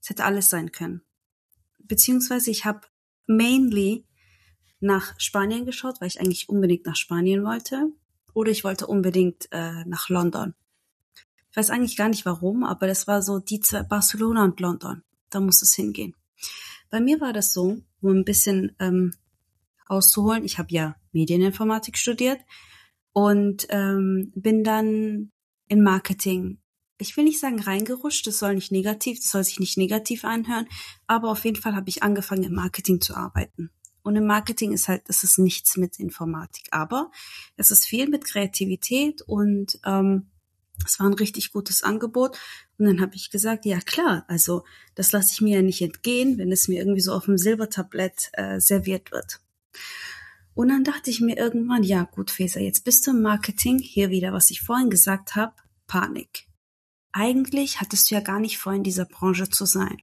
[0.00, 1.02] es hätte alles sein können.
[1.78, 2.80] Beziehungsweise ich habe
[3.26, 4.06] mainly
[4.82, 7.88] nach Spanien geschaut, weil ich eigentlich unbedingt nach Spanien wollte.
[8.34, 10.54] Oder ich wollte unbedingt äh, nach London.
[11.50, 15.02] Ich weiß eigentlich gar nicht warum, aber das war so die zwei, Barcelona und London.
[15.30, 16.14] Da muss es hingehen.
[16.90, 19.12] Bei mir war das so, um ein bisschen ähm,
[19.86, 20.44] auszuholen.
[20.44, 22.40] Ich habe ja Medieninformatik studiert
[23.12, 25.30] und ähm, bin dann
[25.68, 26.58] in Marketing.
[26.98, 30.68] Ich will nicht sagen reingerutscht, das soll nicht negativ, das soll sich nicht negativ anhören,
[31.06, 33.70] aber auf jeden Fall habe ich angefangen im Marketing zu arbeiten.
[34.02, 37.10] Und im Marketing ist halt, das ist nichts mit Informatik, aber
[37.56, 40.26] es ist viel mit Kreativität und ähm,
[40.84, 42.36] es war ein richtig gutes Angebot.
[42.78, 46.38] Und dann habe ich gesagt, ja klar, also das lasse ich mir ja nicht entgehen,
[46.38, 49.40] wenn es mir irgendwie so auf dem Silbertablett äh, serviert wird.
[50.54, 54.10] Und dann dachte ich mir irgendwann, ja gut, Feser, jetzt bist du im Marketing, hier
[54.10, 55.54] wieder, was ich vorhin gesagt habe,
[55.86, 56.46] Panik
[57.12, 59.98] eigentlich hattest du ja gar nicht vor, in dieser Branche zu sein.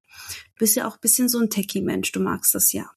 [0.56, 2.90] Du bist ja auch ein bisschen so ein Techie-Mensch, du magst das ja.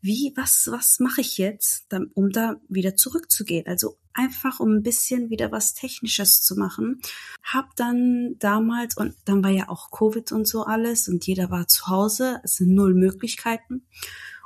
[0.00, 3.66] Wie, was, was mache ich jetzt, um da wieder zurückzugehen?
[3.66, 7.00] Also einfach, um ein bisschen wieder was Technisches zu machen.
[7.42, 11.66] Hab dann damals, und dann war ja auch Covid und so alles, und jeder war
[11.66, 13.86] zu Hause, es sind null Möglichkeiten.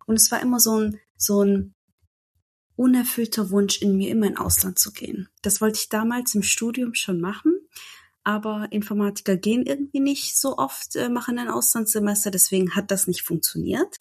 [0.06, 1.74] Und es war immer so ein, so ein
[2.76, 5.28] unerfüllter Wunsch in mir, immer in Ausland zu gehen.
[5.42, 7.52] Das wollte ich damals im Studium schon machen
[8.24, 13.22] aber Informatiker gehen irgendwie nicht so oft, äh, machen ein Auslandssemester, deswegen hat das nicht
[13.22, 13.98] funktioniert.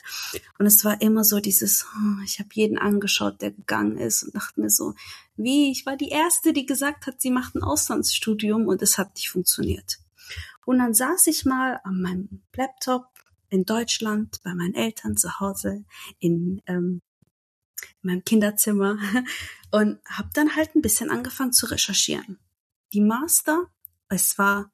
[0.59, 4.35] Und es war immer so dieses, oh, ich habe jeden angeschaut, der gegangen ist und
[4.35, 4.93] dachte mir so,
[5.37, 9.15] wie, ich war die Erste, die gesagt hat, sie macht ein Auslandsstudium und es hat
[9.15, 9.99] nicht funktioniert.
[10.65, 13.07] Und dann saß ich mal an meinem Laptop
[13.49, 15.83] in Deutschland bei meinen Eltern zu Hause
[16.19, 17.01] in, ähm,
[18.03, 18.97] in meinem Kinderzimmer
[19.71, 22.37] und habe dann halt ein bisschen angefangen zu recherchieren.
[22.93, 23.67] Die Master
[24.11, 24.71] es war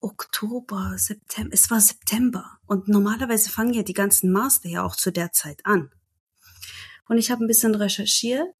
[0.00, 5.10] Oktober, September, es war September und normalerweise fangen ja die ganzen Master ja auch zu
[5.10, 5.90] der Zeit an.
[7.08, 8.54] Und ich habe ein bisschen recherchiert.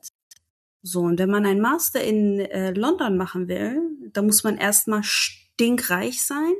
[0.83, 3.81] So, und wenn man ein Master in äh, London machen will,
[4.13, 6.55] da muss man erstmal stinkreich sein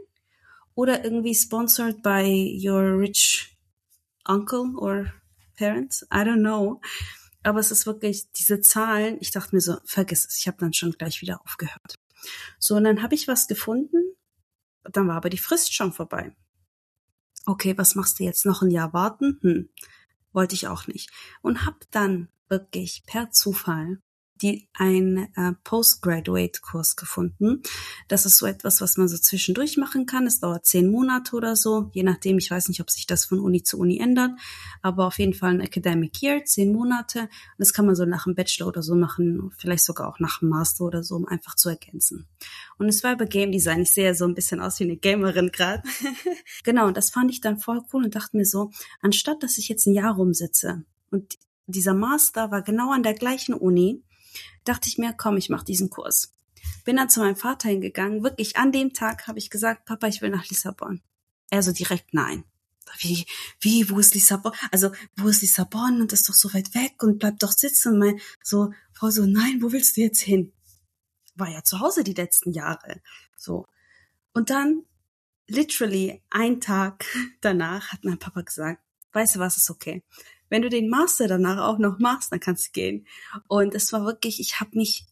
[0.75, 3.57] oder irgendwie sponsored by your rich
[4.25, 5.13] uncle or
[5.57, 6.03] parents.
[6.13, 6.81] I don't know.
[7.43, 9.19] Aber es ist wirklich diese Zahlen.
[9.21, 10.39] Ich dachte mir so, vergiss es.
[10.39, 11.95] Ich habe dann schon gleich wieder aufgehört.
[12.59, 14.17] So, und dann habe ich was gefunden,
[14.85, 16.35] dann war aber die Frist schon vorbei.
[17.47, 19.39] Okay, was machst du jetzt noch ein Jahr warten?
[19.43, 19.69] Hm,
[20.33, 21.11] wollte ich auch nicht.
[21.43, 24.01] Und hab dann wirklich per Zufall
[24.43, 27.63] die ein äh, Postgraduate-Kurs gefunden.
[28.09, 30.27] Das ist so etwas, was man so zwischendurch machen kann.
[30.27, 32.39] Es dauert zehn Monate oder so, je nachdem.
[32.39, 34.33] Ich weiß nicht, ob sich das von Uni zu Uni ändert,
[34.83, 37.21] aber auf jeden Fall ein Academic Year, zehn Monate.
[37.21, 40.41] Und das kann man so nach dem Bachelor oder so machen, vielleicht sogar auch nach
[40.41, 42.27] dem Master oder so, um einfach zu ergänzen.
[42.79, 43.83] Und es war über Game Design.
[43.83, 45.83] Ich sehe ja so ein bisschen aus wie eine Gamerin gerade.
[46.65, 48.71] genau, und das fand ich dann voll cool und dachte mir so,
[49.01, 53.55] anstatt dass ich jetzt ein Jahr rumsitze und dieser Master war genau an der gleichen
[53.55, 54.03] Uni,
[54.65, 56.33] dachte ich mir, komm, ich mache diesen Kurs.
[56.85, 58.23] Bin dann zu meinem Vater hingegangen.
[58.23, 61.03] Wirklich an dem Tag habe ich gesagt, Papa, ich will nach Lissabon.
[61.51, 62.45] Er so direkt nein.
[62.99, 63.27] Wie,
[63.61, 64.53] wie, wo ist Lissabon?
[64.71, 66.01] Also, wo ist Lissabon?
[66.01, 67.95] Und das ist doch so weit weg und bleib doch sitzen.
[67.95, 70.53] Und mein, so, Frau so, nein, wo willst du jetzt hin?
[71.35, 73.01] War ja zu Hause die letzten Jahre.
[73.37, 73.67] So.
[74.33, 74.85] Und dann
[75.47, 77.05] literally ein Tag
[77.41, 80.03] danach hat mein Papa gesagt, weißt du was, ist okay.
[80.55, 83.09] Wenn du den Master danach auch noch machst, dann kannst du gehen.
[83.49, 85.05] Und es war wirklich, ich habe mich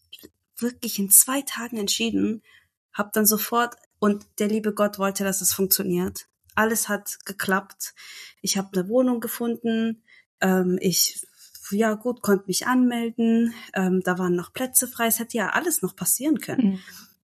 [0.57, 2.45] wirklich in zwei Tagen entschieden,
[2.93, 6.29] habe dann sofort und der liebe Gott wollte, dass es funktioniert.
[6.55, 7.93] Alles hat geklappt.
[8.41, 10.05] Ich habe eine Wohnung gefunden.
[10.41, 11.27] Ähm, ich
[11.73, 13.53] ja gut konnte mich anmelden.
[13.75, 15.09] Ähm, da waren noch Plätze frei.
[15.09, 16.75] Es hätte ja alles noch passieren können.
[16.75, 16.79] Mhm.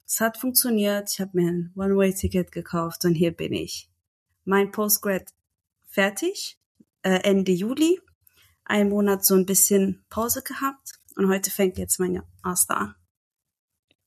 [0.05, 1.09] Es hat funktioniert.
[1.13, 3.89] Ich habe mir ein One-Way-Ticket gekauft und hier bin ich.
[4.45, 5.33] Mein Postgrad
[5.87, 6.59] fertig,
[7.03, 8.01] äh, Ende Juli.
[8.69, 12.95] Ein Monat so ein bisschen Pause gehabt und heute fängt jetzt mein Master an.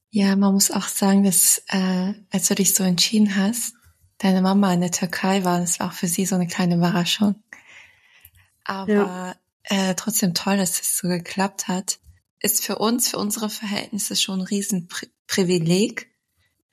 [0.09, 3.73] Ja, man muss auch sagen, dass äh, als du dich so entschieden hast,
[4.17, 7.41] deine Mama in der Türkei war, das war auch für sie so eine kleine Überraschung.
[8.63, 9.35] Aber ja.
[9.63, 11.99] äh, trotzdem toll, dass es so geklappt hat
[12.41, 16.11] ist für uns, für unsere Verhältnisse schon ein Riesenprivileg.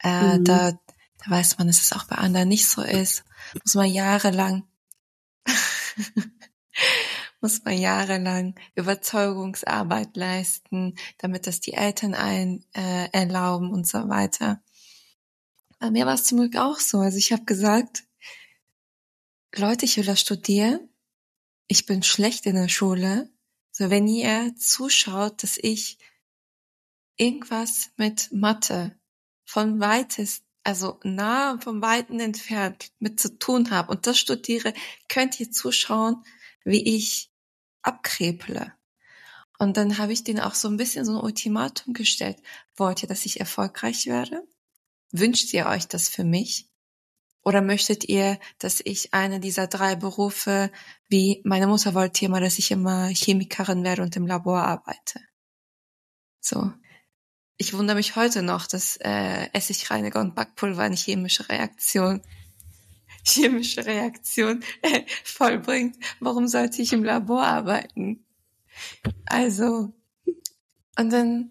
[0.01, 0.45] Äh, mhm.
[0.45, 3.25] da, da weiß man, dass es auch bei anderen nicht so ist.
[3.63, 4.65] Muss man jahrelang,
[7.49, 14.63] muss man jahrelang Überzeugungsarbeit leisten, damit das die Eltern ein äh, erlauben und so weiter.
[15.79, 16.99] Bei mir war es zum Glück auch so.
[16.99, 18.05] Also ich habe gesagt,
[19.57, 20.91] Leute, ich will das studieren.
[21.69, 23.33] Ich bin schlecht in der Schule.
[23.71, 25.97] So, wenn ihr zuschaut, dass ich
[27.17, 28.95] irgendwas mit Mathe
[29.47, 34.75] von weitest, also nah vom Weiten entfernt mit zu tun habe und das studiere,
[35.09, 36.23] könnt ihr zuschauen,
[36.63, 37.31] wie ich
[37.89, 38.73] abkreple.
[39.59, 42.41] Und dann habe ich denen auch so ein bisschen so ein Ultimatum gestellt.
[42.77, 44.47] Wollt ihr, dass ich erfolgreich werde?
[45.11, 46.69] Wünscht ihr euch das für mich?
[47.43, 50.71] Oder möchtet ihr, dass ich eine dieser drei Berufe,
[51.09, 55.21] wie meine Mutter wollte immer, dass ich immer Chemikerin werde und im Labor arbeite?
[56.41, 56.73] So.
[57.57, 62.23] Ich wundere mich heute noch, dass äh, Essigreiniger und Backpulver eine chemische Reaktion
[63.29, 65.97] chemische Reaktion äh, vollbringt.
[66.21, 68.25] Warum sollte ich im Labor arbeiten?
[69.27, 69.93] Also,
[70.99, 71.51] und dann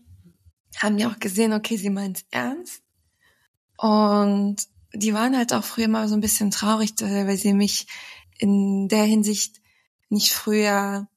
[0.77, 2.83] haben wir auch gesehen, okay, sie meint ernst.
[3.77, 4.57] Und
[4.93, 7.87] die waren halt auch früher mal so ein bisschen traurig, weil sie mich
[8.37, 9.61] in der Hinsicht
[10.09, 11.07] nicht früher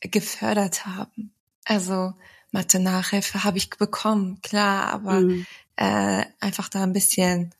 [0.00, 1.32] gefördert haben.
[1.64, 2.14] Also
[2.50, 5.46] Mathe-Nachhilfe habe ich bekommen, klar, aber mhm.
[5.76, 7.54] äh, einfach da ein bisschen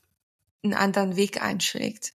[0.62, 2.14] einen anderen Weg einschlägt.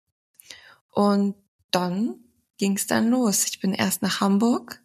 [0.94, 1.36] Und
[1.72, 2.16] dann
[2.58, 3.46] ging es dann los.
[3.46, 4.82] Ich bin erst nach Hamburg,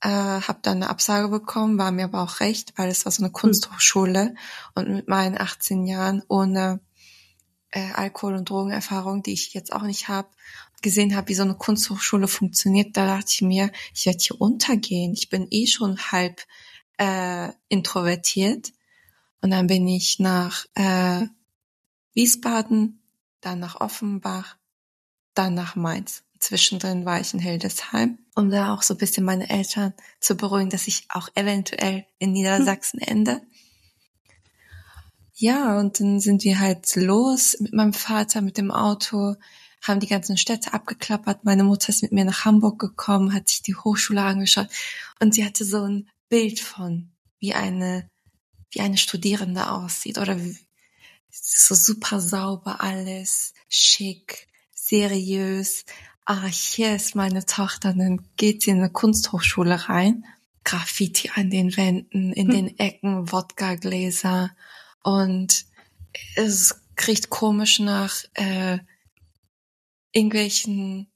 [0.00, 3.22] äh, habe dann eine Absage bekommen, war mir aber auch recht, weil es war so
[3.22, 3.34] eine hm.
[3.34, 4.34] Kunsthochschule
[4.74, 6.80] und mit meinen 18 Jahren ohne
[7.70, 10.28] äh, Alkohol- und Drogenerfahrung, die ich jetzt auch nicht habe,
[10.82, 15.12] gesehen habe, wie so eine Kunsthochschule funktioniert, da dachte ich mir, ich werde hier untergehen.
[15.12, 16.42] Ich bin eh schon halb
[16.98, 18.72] äh, introvertiert.
[19.40, 21.26] Und dann bin ich nach äh,
[22.14, 23.02] Wiesbaden,
[23.40, 24.56] dann nach Offenbach,
[25.38, 26.22] dann nach Mainz.
[26.38, 30.70] Zwischendrin war ich in Hildesheim, um da auch so ein bisschen meine Eltern zu beruhigen,
[30.70, 33.40] dass ich auch eventuell in Niedersachsen ende.
[35.34, 39.34] Ja, und dann sind wir halt los mit meinem Vater mit dem Auto,
[39.82, 41.44] haben die ganzen Städte abgeklappert.
[41.44, 44.68] Meine Mutter ist mit mir nach Hamburg gekommen, hat sich die Hochschule angeschaut
[45.20, 48.08] und sie hatte so ein Bild von, wie eine,
[48.70, 50.56] wie eine Studierende aussieht oder wie,
[51.30, 54.48] so super sauber alles, schick,
[54.88, 55.84] seriös.
[56.24, 60.24] Ah, hier ist meine Tochter, dann geht sie in eine Kunsthochschule rein.
[60.64, 62.54] Graffiti an den Wänden, in hm.
[62.54, 64.50] den Ecken, Wodka-Gläser
[65.04, 65.66] und
[66.34, 68.78] es kriegt komisch nach äh,
[70.10, 71.06] irgendwelchen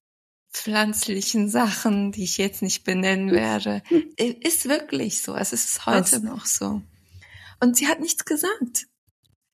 [0.52, 3.82] pflanzlichen Sachen, die ich jetzt nicht benennen werde.
[4.16, 5.34] Ist wirklich so.
[5.34, 6.22] Es ist heute Was?
[6.22, 6.82] noch so.
[7.60, 8.86] Und sie hat nichts gesagt.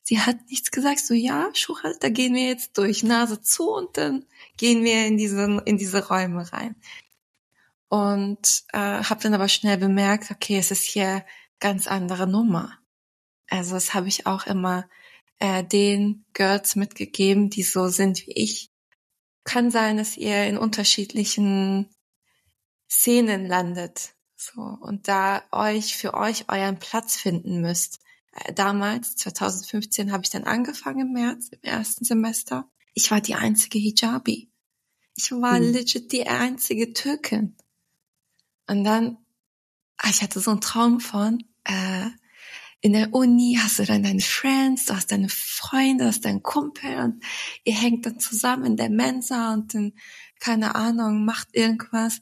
[0.09, 1.01] Sie hat nichts gesagt.
[1.01, 4.25] So, ja, Schuchal, da gehen wir jetzt durch Nase zu und dann
[4.57, 6.77] gehen wir in diese, in diese Räume rein.
[7.89, 11.25] Und äh, habe dann aber schnell bemerkt, okay, es ist hier
[11.59, 12.79] ganz andere Nummer.
[13.49, 14.89] Also das habe ich auch immer
[15.41, 18.71] äh, den Girls mitgegeben, die so sind wie ich.
[19.43, 21.91] Kann sein, dass ihr in unterschiedlichen
[22.89, 24.15] Szenen landet.
[24.37, 27.99] So, und da euch für euch euren Platz finden müsst.
[28.37, 32.69] Äh, damals, 2015, habe ich dann angefangen im März, im ersten Semester.
[32.95, 34.51] Ich war die einzige Hijabi.
[35.15, 35.73] Ich war mhm.
[35.73, 37.57] legit die einzige Türkin.
[38.69, 39.19] Und dann,
[39.99, 42.11] ah, ich hatte so einen Traum von, äh,
[42.83, 46.43] in der Uni hast du dann deine Friends, du hast deine Freunde, du hast deinen
[46.43, 47.25] Kumpel und
[47.65, 49.93] ihr hängt dann zusammen in der Mensa und dann,
[50.41, 52.21] keine Ahnung, macht irgendwas.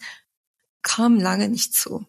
[0.83, 2.07] Kam lange nicht zu.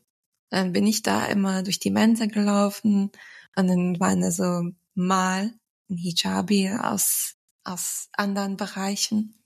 [0.49, 3.12] Dann bin ich da immer durch die Mensa gelaufen
[3.56, 5.53] und dann waren da so mal
[5.89, 9.43] ein Hijabi aus, aus anderen Bereichen.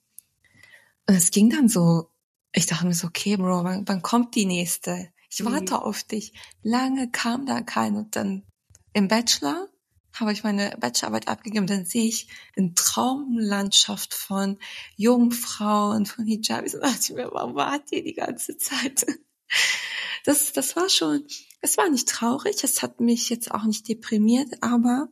[1.08, 2.10] Und es ging dann so,
[2.52, 5.12] ich dachte mir so, okay, Bro, wann, wann kommt die nächste?
[5.30, 5.80] Ich warte mhm.
[5.80, 6.34] auf dich.
[6.62, 8.44] Lange kam da kein und dann
[8.94, 9.70] im Bachelor
[10.14, 14.58] habe ich meine Bachelorarbeit abgegeben, dann sehe ich eine Traumlandschaft von
[14.96, 19.06] Jungfrauen, von Hijabis und dachte ich mir, warum wart ihr die ganze Zeit?
[20.26, 21.26] Das, das war schon,
[21.62, 25.10] es war nicht traurig, es hat mich jetzt auch nicht deprimiert, aber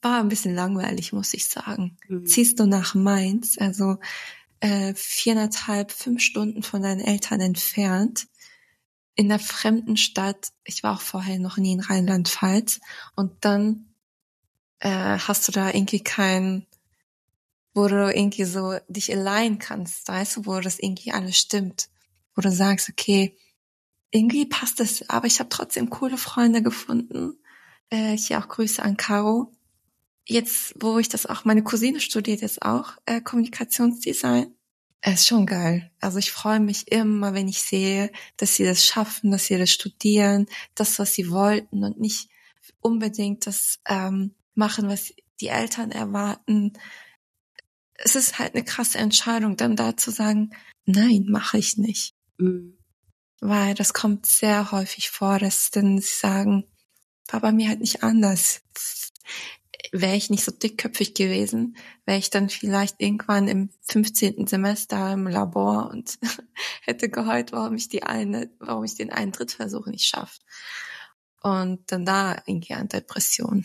[0.00, 1.96] war ein bisschen langweilig, muss ich sagen.
[2.08, 2.26] Mhm.
[2.26, 3.98] Ziehst du nach Mainz, also
[4.60, 8.28] äh, viereinhalb, fünf Stunden von deinen Eltern entfernt,
[9.14, 10.52] in der fremden Stadt.
[10.64, 12.80] Ich war auch vorher noch nie in Rheinland-Pfalz
[13.16, 13.94] und dann
[14.78, 16.66] äh, hast du da irgendwie kein,
[17.74, 21.88] wo du irgendwie so dich allein kannst, weißt du, wo das irgendwie alles stimmt,
[22.34, 23.36] wo du sagst, okay,
[24.12, 27.38] irgendwie passt es, aber ich habe trotzdem coole Freunde gefunden.
[27.90, 29.50] Äh, hier auch Grüße an Caro.
[30.26, 34.54] Jetzt, wo ich das auch, meine Cousine studiert jetzt auch äh, Kommunikationsdesign.
[35.00, 35.90] Es ist schon geil.
[35.98, 39.70] Also ich freue mich immer, wenn ich sehe, dass sie das schaffen, dass sie das
[39.70, 40.46] studieren,
[40.76, 42.28] das, was sie wollten und nicht
[42.80, 46.74] unbedingt das ähm, machen, was die Eltern erwarten.
[47.94, 50.50] Es ist halt eine krasse Entscheidung, dann da zu sagen,
[50.84, 52.14] nein, mache ich nicht.
[52.36, 52.76] Mhm.
[53.44, 56.64] Weil das kommt sehr häufig vor, dass dann sie sagen,
[57.28, 58.62] war bei mir halt nicht anders.
[59.90, 61.76] Wäre ich nicht so dickköpfig gewesen,
[62.06, 64.46] wäre ich dann vielleicht irgendwann im 15.
[64.46, 66.20] Semester im Labor und
[66.82, 70.38] hätte geheult, warum ich die eine, warum ich den einen Drittversuch nicht schaffe.
[71.42, 73.64] Und dann da irgendwie an Depression.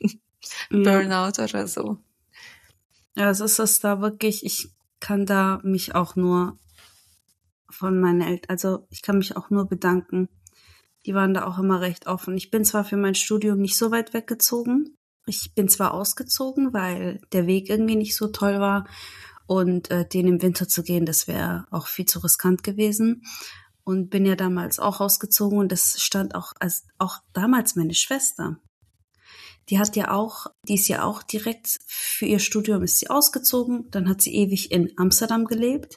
[0.68, 1.98] Burnout oder so.
[3.14, 6.58] Ja, es ist es da wirklich, ich kann da mich auch nur
[7.70, 10.28] von meinen Eltern, also ich kann mich auch nur bedanken.
[11.04, 12.36] Die waren da auch immer recht offen.
[12.36, 14.96] Ich bin zwar für mein Studium nicht so weit weggezogen.
[15.26, 18.86] Ich bin zwar ausgezogen, weil der Weg irgendwie nicht so toll war
[19.46, 23.22] und äh, den im Winter zu gehen, das wäre auch viel zu riskant gewesen.
[23.84, 28.58] Und bin ja damals auch ausgezogen und das stand auch als auch damals meine Schwester
[29.68, 33.90] die hat ja auch, die ist ja auch direkt für ihr Studium ist sie ausgezogen.
[33.90, 35.96] Dann hat sie ewig in Amsterdam gelebt.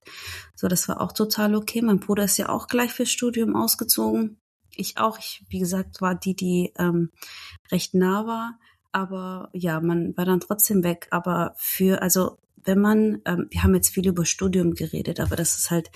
[0.56, 1.82] So, das war auch total okay.
[1.82, 4.42] Mein Bruder ist ja auch gleich fürs Studium ausgezogen.
[4.76, 5.20] Ich auch.
[5.20, 7.12] Ich, wie gesagt, war die, die ähm,
[7.72, 8.60] recht nah war.
[8.92, 11.08] Aber ja, man war dann trotzdem weg.
[11.12, 15.58] Aber für, also wenn man, ähm, wir haben jetzt viel über Studium geredet, aber das
[15.58, 15.92] ist halt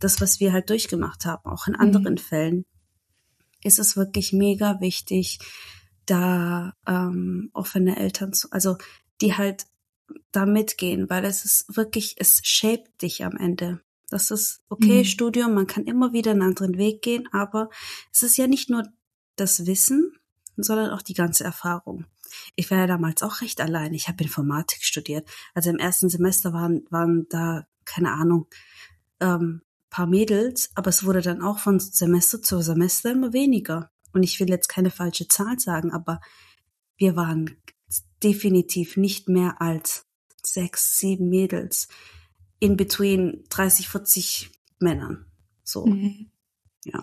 [0.00, 2.18] das, was wir halt durchgemacht haben, auch in anderen mhm.
[2.18, 2.64] Fällen,
[3.62, 5.38] ist es wirklich mega wichtig,
[6.06, 8.76] da ähm, offene Eltern zu, also
[9.20, 9.66] die halt
[10.32, 13.80] da mitgehen, weil es ist wirklich, es shaped dich am Ende.
[14.08, 15.04] Das ist okay, mhm.
[15.04, 17.70] Studium, man kann immer wieder einen anderen Weg gehen, aber
[18.12, 18.84] es ist ja nicht nur
[19.34, 20.12] das Wissen,
[20.56, 22.06] sondern auch die ganze Erfahrung.
[22.54, 23.94] Ich war ja damals auch recht allein.
[23.94, 25.28] Ich habe Informatik studiert.
[25.54, 28.46] Also im ersten Semester waren, waren da, keine Ahnung,
[29.20, 34.22] ähm, paar Mädels, aber es wurde dann auch von Semester zu Semester immer weniger und
[34.22, 36.22] ich will jetzt keine falsche Zahl sagen, aber
[36.96, 37.58] wir waren
[38.22, 40.06] definitiv nicht mehr als
[40.42, 41.88] sechs, sieben Mädels
[42.58, 45.26] in between 30, 40 Männern.
[45.62, 45.84] So.
[45.84, 46.30] Mhm.
[46.84, 47.02] Ja.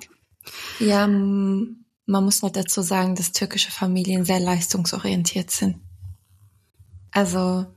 [0.79, 5.81] Ja, man muss halt dazu sagen, dass türkische Familien sehr leistungsorientiert sind.
[7.11, 7.67] Also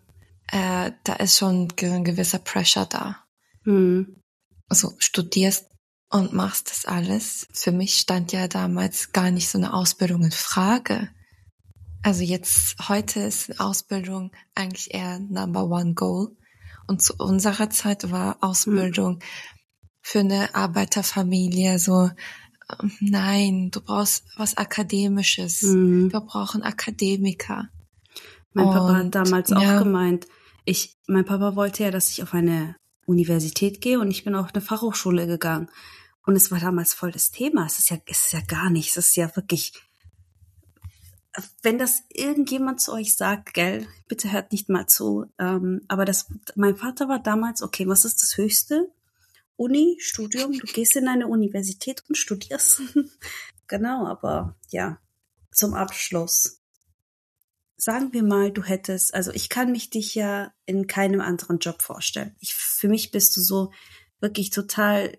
[0.46, 3.18] äh, da ist schon ein gewisser Pressure da.
[3.64, 4.22] Mhm.
[4.66, 5.75] Also studierst
[6.10, 7.46] und machst das alles.
[7.52, 11.08] Für mich stand ja damals gar nicht so eine Ausbildung in Frage.
[12.02, 16.36] Also jetzt, heute ist Ausbildung eigentlich eher Number One Goal.
[16.86, 19.18] Und zu unserer Zeit war Ausbildung
[20.00, 22.10] für eine Arbeiterfamilie so,
[22.80, 25.62] ähm, nein, du brauchst was Akademisches.
[25.62, 26.12] Mhm.
[26.12, 27.68] Wir brauchen Akademiker.
[28.52, 29.58] Mein Papa hat damals ja.
[29.58, 30.26] auch gemeint,
[30.64, 34.54] ich, mein Papa wollte ja, dass ich auf eine Universität gehe und ich bin auf
[34.54, 35.68] eine Fachhochschule gegangen.
[36.26, 37.66] Und es war damals voll das Thema.
[37.66, 38.96] Es ist ja, es ist ja gar nichts.
[38.96, 39.72] Es ist ja wirklich,
[41.62, 45.26] wenn das irgendjemand zu euch sagt, gell, bitte hört nicht mal zu.
[45.38, 48.90] Ähm, aber das, mein Vater war damals, okay, was ist das Höchste?
[49.54, 52.82] Uni, Studium, du gehst in eine Universität und studierst.
[53.68, 54.98] genau, aber ja,
[55.52, 56.60] zum Abschluss.
[57.76, 61.82] Sagen wir mal, du hättest, also ich kann mich dich ja in keinem anderen Job
[61.82, 62.34] vorstellen.
[62.40, 63.72] Ich, für mich bist du so
[64.20, 65.16] wirklich total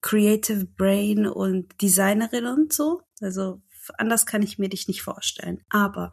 [0.00, 3.02] Creative Brain und Designerin und so.
[3.20, 3.60] Also
[3.96, 5.64] anders kann ich mir dich nicht vorstellen.
[5.70, 6.12] Aber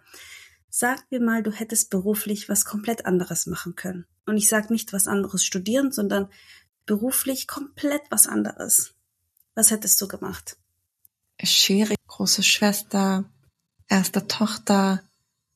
[0.69, 4.05] sag mir mal, du hättest beruflich was komplett anderes machen können.
[4.25, 6.29] Und ich sag nicht was anderes studieren, sondern
[6.85, 8.93] beruflich komplett was anderes.
[9.53, 10.57] Was hättest du gemacht?
[11.41, 11.97] Schwierig.
[12.07, 13.25] Große Schwester,
[13.87, 15.03] erste Tochter,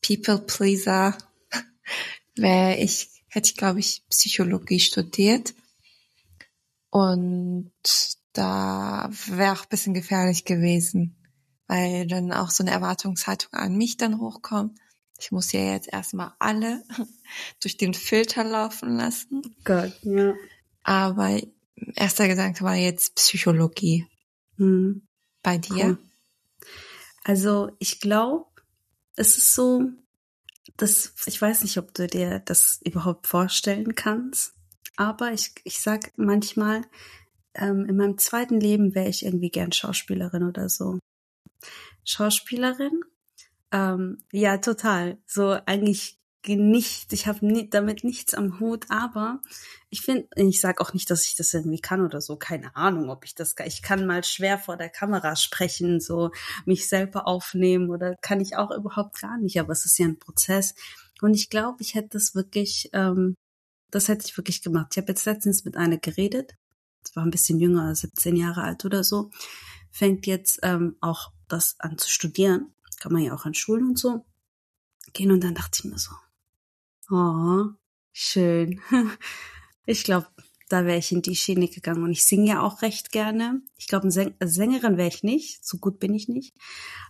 [0.06, 1.18] People Pleaser.
[2.36, 5.54] wäre ich, hätte ich, glaube ich, Psychologie studiert.
[6.90, 7.72] Und
[8.40, 11.18] da wäre auch ein bisschen gefährlich gewesen,
[11.68, 14.80] weil dann auch so eine Erwartungshaltung an mich dann hochkommt.
[15.20, 16.82] Ich muss ja jetzt erstmal alle
[17.60, 19.42] durch den Filter laufen lassen.
[19.66, 20.34] Gott, ja.
[20.84, 21.38] Aber
[21.96, 24.08] erster Gedanke war jetzt Psychologie.
[24.56, 25.06] Hm.
[25.44, 25.86] Bei dir?
[25.86, 25.98] Cool.
[27.26, 28.46] Also ich glaube,
[29.18, 29.84] es ist so,
[30.78, 34.54] dass ich weiß nicht, ob du dir das überhaupt vorstellen kannst,
[34.96, 36.84] aber ich, ich sag manchmal,
[37.56, 41.00] ähm, in meinem zweiten Leben wäre ich irgendwie gern Schauspielerin oder so.
[42.04, 43.02] Schauspielerin?
[43.72, 45.18] Ähm, ja, total.
[45.26, 49.42] So eigentlich nicht, ich habe nie, damit nichts am Hut, aber
[49.90, 53.10] ich finde, ich sage auch nicht, dass ich das irgendwie kann oder so, keine Ahnung,
[53.10, 53.68] ob ich das kann.
[53.68, 56.32] Ich kann mal schwer vor der Kamera sprechen, so
[56.66, 60.20] mich selber aufnehmen oder kann ich auch überhaupt gar nicht, aber es ist ja ein
[60.20, 60.76] Prozess.
[61.22, 63.36] Und ich glaube, ich hätte das wirklich, ähm,
[63.92, 64.88] das hätte ich wirklich gemacht.
[64.92, 66.56] Ich habe jetzt letztens mit einer geredet,
[67.14, 69.32] war ein bisschen jünger, 17 Jahre alt oder so,
[69.92, 72.74] fängt jetzt ähm, auch das an zu studieren.
[73.00, 74.26] Kann man ja auch an Schulen und so
[75.14, 75.32] gehen.
[75.32, 76.12] Und dann dachte ich mir so,
[77.10, 77.66] Oh,
[78.12, 78.82] schön.
[79.86, 80.28] Ich glaube,
[80.68, 82.04] da wäre ich in die Schiene gegangen.
[82.04, 83.64] Und ich singe ja auch recht gerne.
[83.76, 85.66] Ich glaube, Säng Sängerin wäre ich nicht.
[85.66, 86.54] So gut bin ich nicht.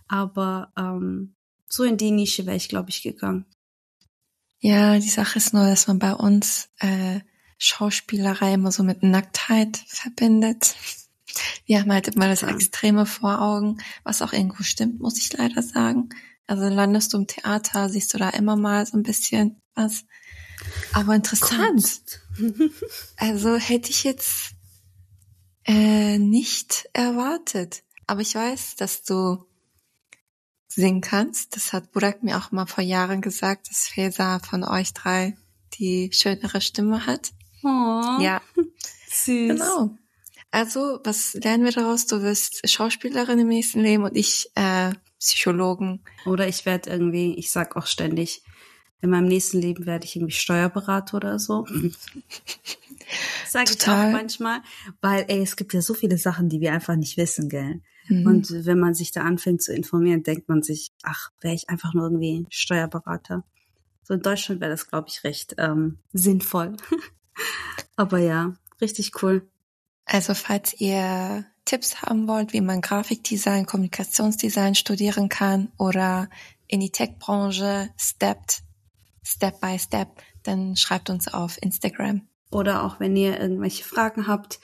[0.08, 1.34] Aber ähm,
[1.68, 3.44] so in die Nische wäre ich, glaube ich, gegangen.
[4.60, 7.20] Ja, die Sache ist nur, dass man bei uns äh,
[7.60, 10.74] Schauspielerei immer so mit Nacktheit verbindet.
[11.66, 15.62] Wir haben halt immer das Extreme vor Augen, was auch irgendwo stimmt, muss ich leider
[15.62, 16.08] sagen.
[16.46, 20.04] Also landest du im Theater, siehst du da immer mal so ein bisschen was.
[20.92, 22.20] Aber interessant.
[23.16, 24.54] also hätte ich jetzt
[25.64, 27.84] äh, nicht erwartet.
[28.06, 29.46] Aber ich weiß, dass du
[30.66, 31.54] singen kannst.
[31.54, 35.36] Das hat Burak mir auch mal vor Jahren gesagt, dass Fesa von euch drei
[35.74, 37.32] die schönere Stimme hat.
[37.62, 38.40] Oh, Ja,
[39.08, 39.48] süß.
[39.48, 39.96] genau.
[40.50, 42.06] Also, was lernen wir daraus?
[42.06, 46.02] Du wirst Schauspielerin im nächsten Leben und ich äh, Psychologen.
[46.26, 48.42] Oder ich werde irgendwie, ich sag auch ständig,
[49.02, 51.66] in meinem nächsten Leben werde ich irgendwie Steuerberater oder so.
[53.46, 54.60] Sage ich auch manchmal,
[55.00, 57.80] weil ey, es gibt ja so viele Sachen, die wir einfach nicht wissen, gell?
[58.08, 58.26] Mhm.
[58.26, 61.94] Und wenn man sich da anfängt zu informieren, denkt man sich, ach, wäre ich einfach
[61.94, 63.44] nur irgendwie Steuerberater.
[64.02, 66.76] So in Deutschland wäre das, glaube ich, recht ähm, sinnvoll.
[67.96, 69.48] Aber ja, richtig cool.
[70.04, 76.28] Also falls ihr Tipps haben wollt, wie man Grafikdesign, Kommunikationsdesign studieren kann oder
[76.66, 78.62] in die Tech-Branche steppt,
[79.22, 80.08] Step by Step,
[80.42, 82.26] dann schreibt uns auf Instagram.
[82.50, 84.60] Oder auch wenn ihr irgendwelche Fragen habt,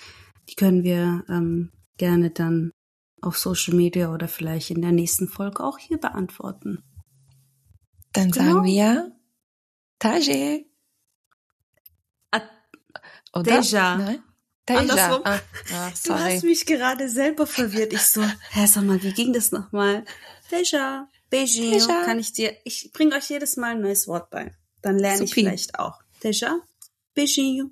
[0.48, 2.72] die können wir ähm, gerne dann
[3.20, 6.82] auf Social Media oder vielleicht in der nächsten Folge auch hier beantworten.
[8.12, 8.54] Dann Genau.
[8.54, 9.12] sagen wir
[9.98, 10.64] Taje.
[13.38, 13.60] Oder?
[13.60, 13.96] Deja.
[13.96, 14.22] Nein?
[14.68, 14.80] Deja.
[14.80, 15.20] Andersrum.
[15.24, 15.40] Ah,
[15.74, 17.92] ah, Du hast mich gerade selber verwirrt.
[17.92, 20.04] Ich so, hä, sag mal, wie ging das nochmal?
[20.50, 22.04] Deja, Beijing, Deja.
[22.04, 24.54] kann ich dir, ich bringe euch jedes Mal ein neues Wort bei.
[24.82, 26.00] Dann lerne ich vielleicht auch.
[26.22, 26.60] Deja,
[27.14, 27.70] Beijing.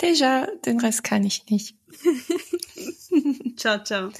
[0.00, 1.76] Deja, den Rest kann ich nicht.
[3.56, 4.10] Ciao, ciao.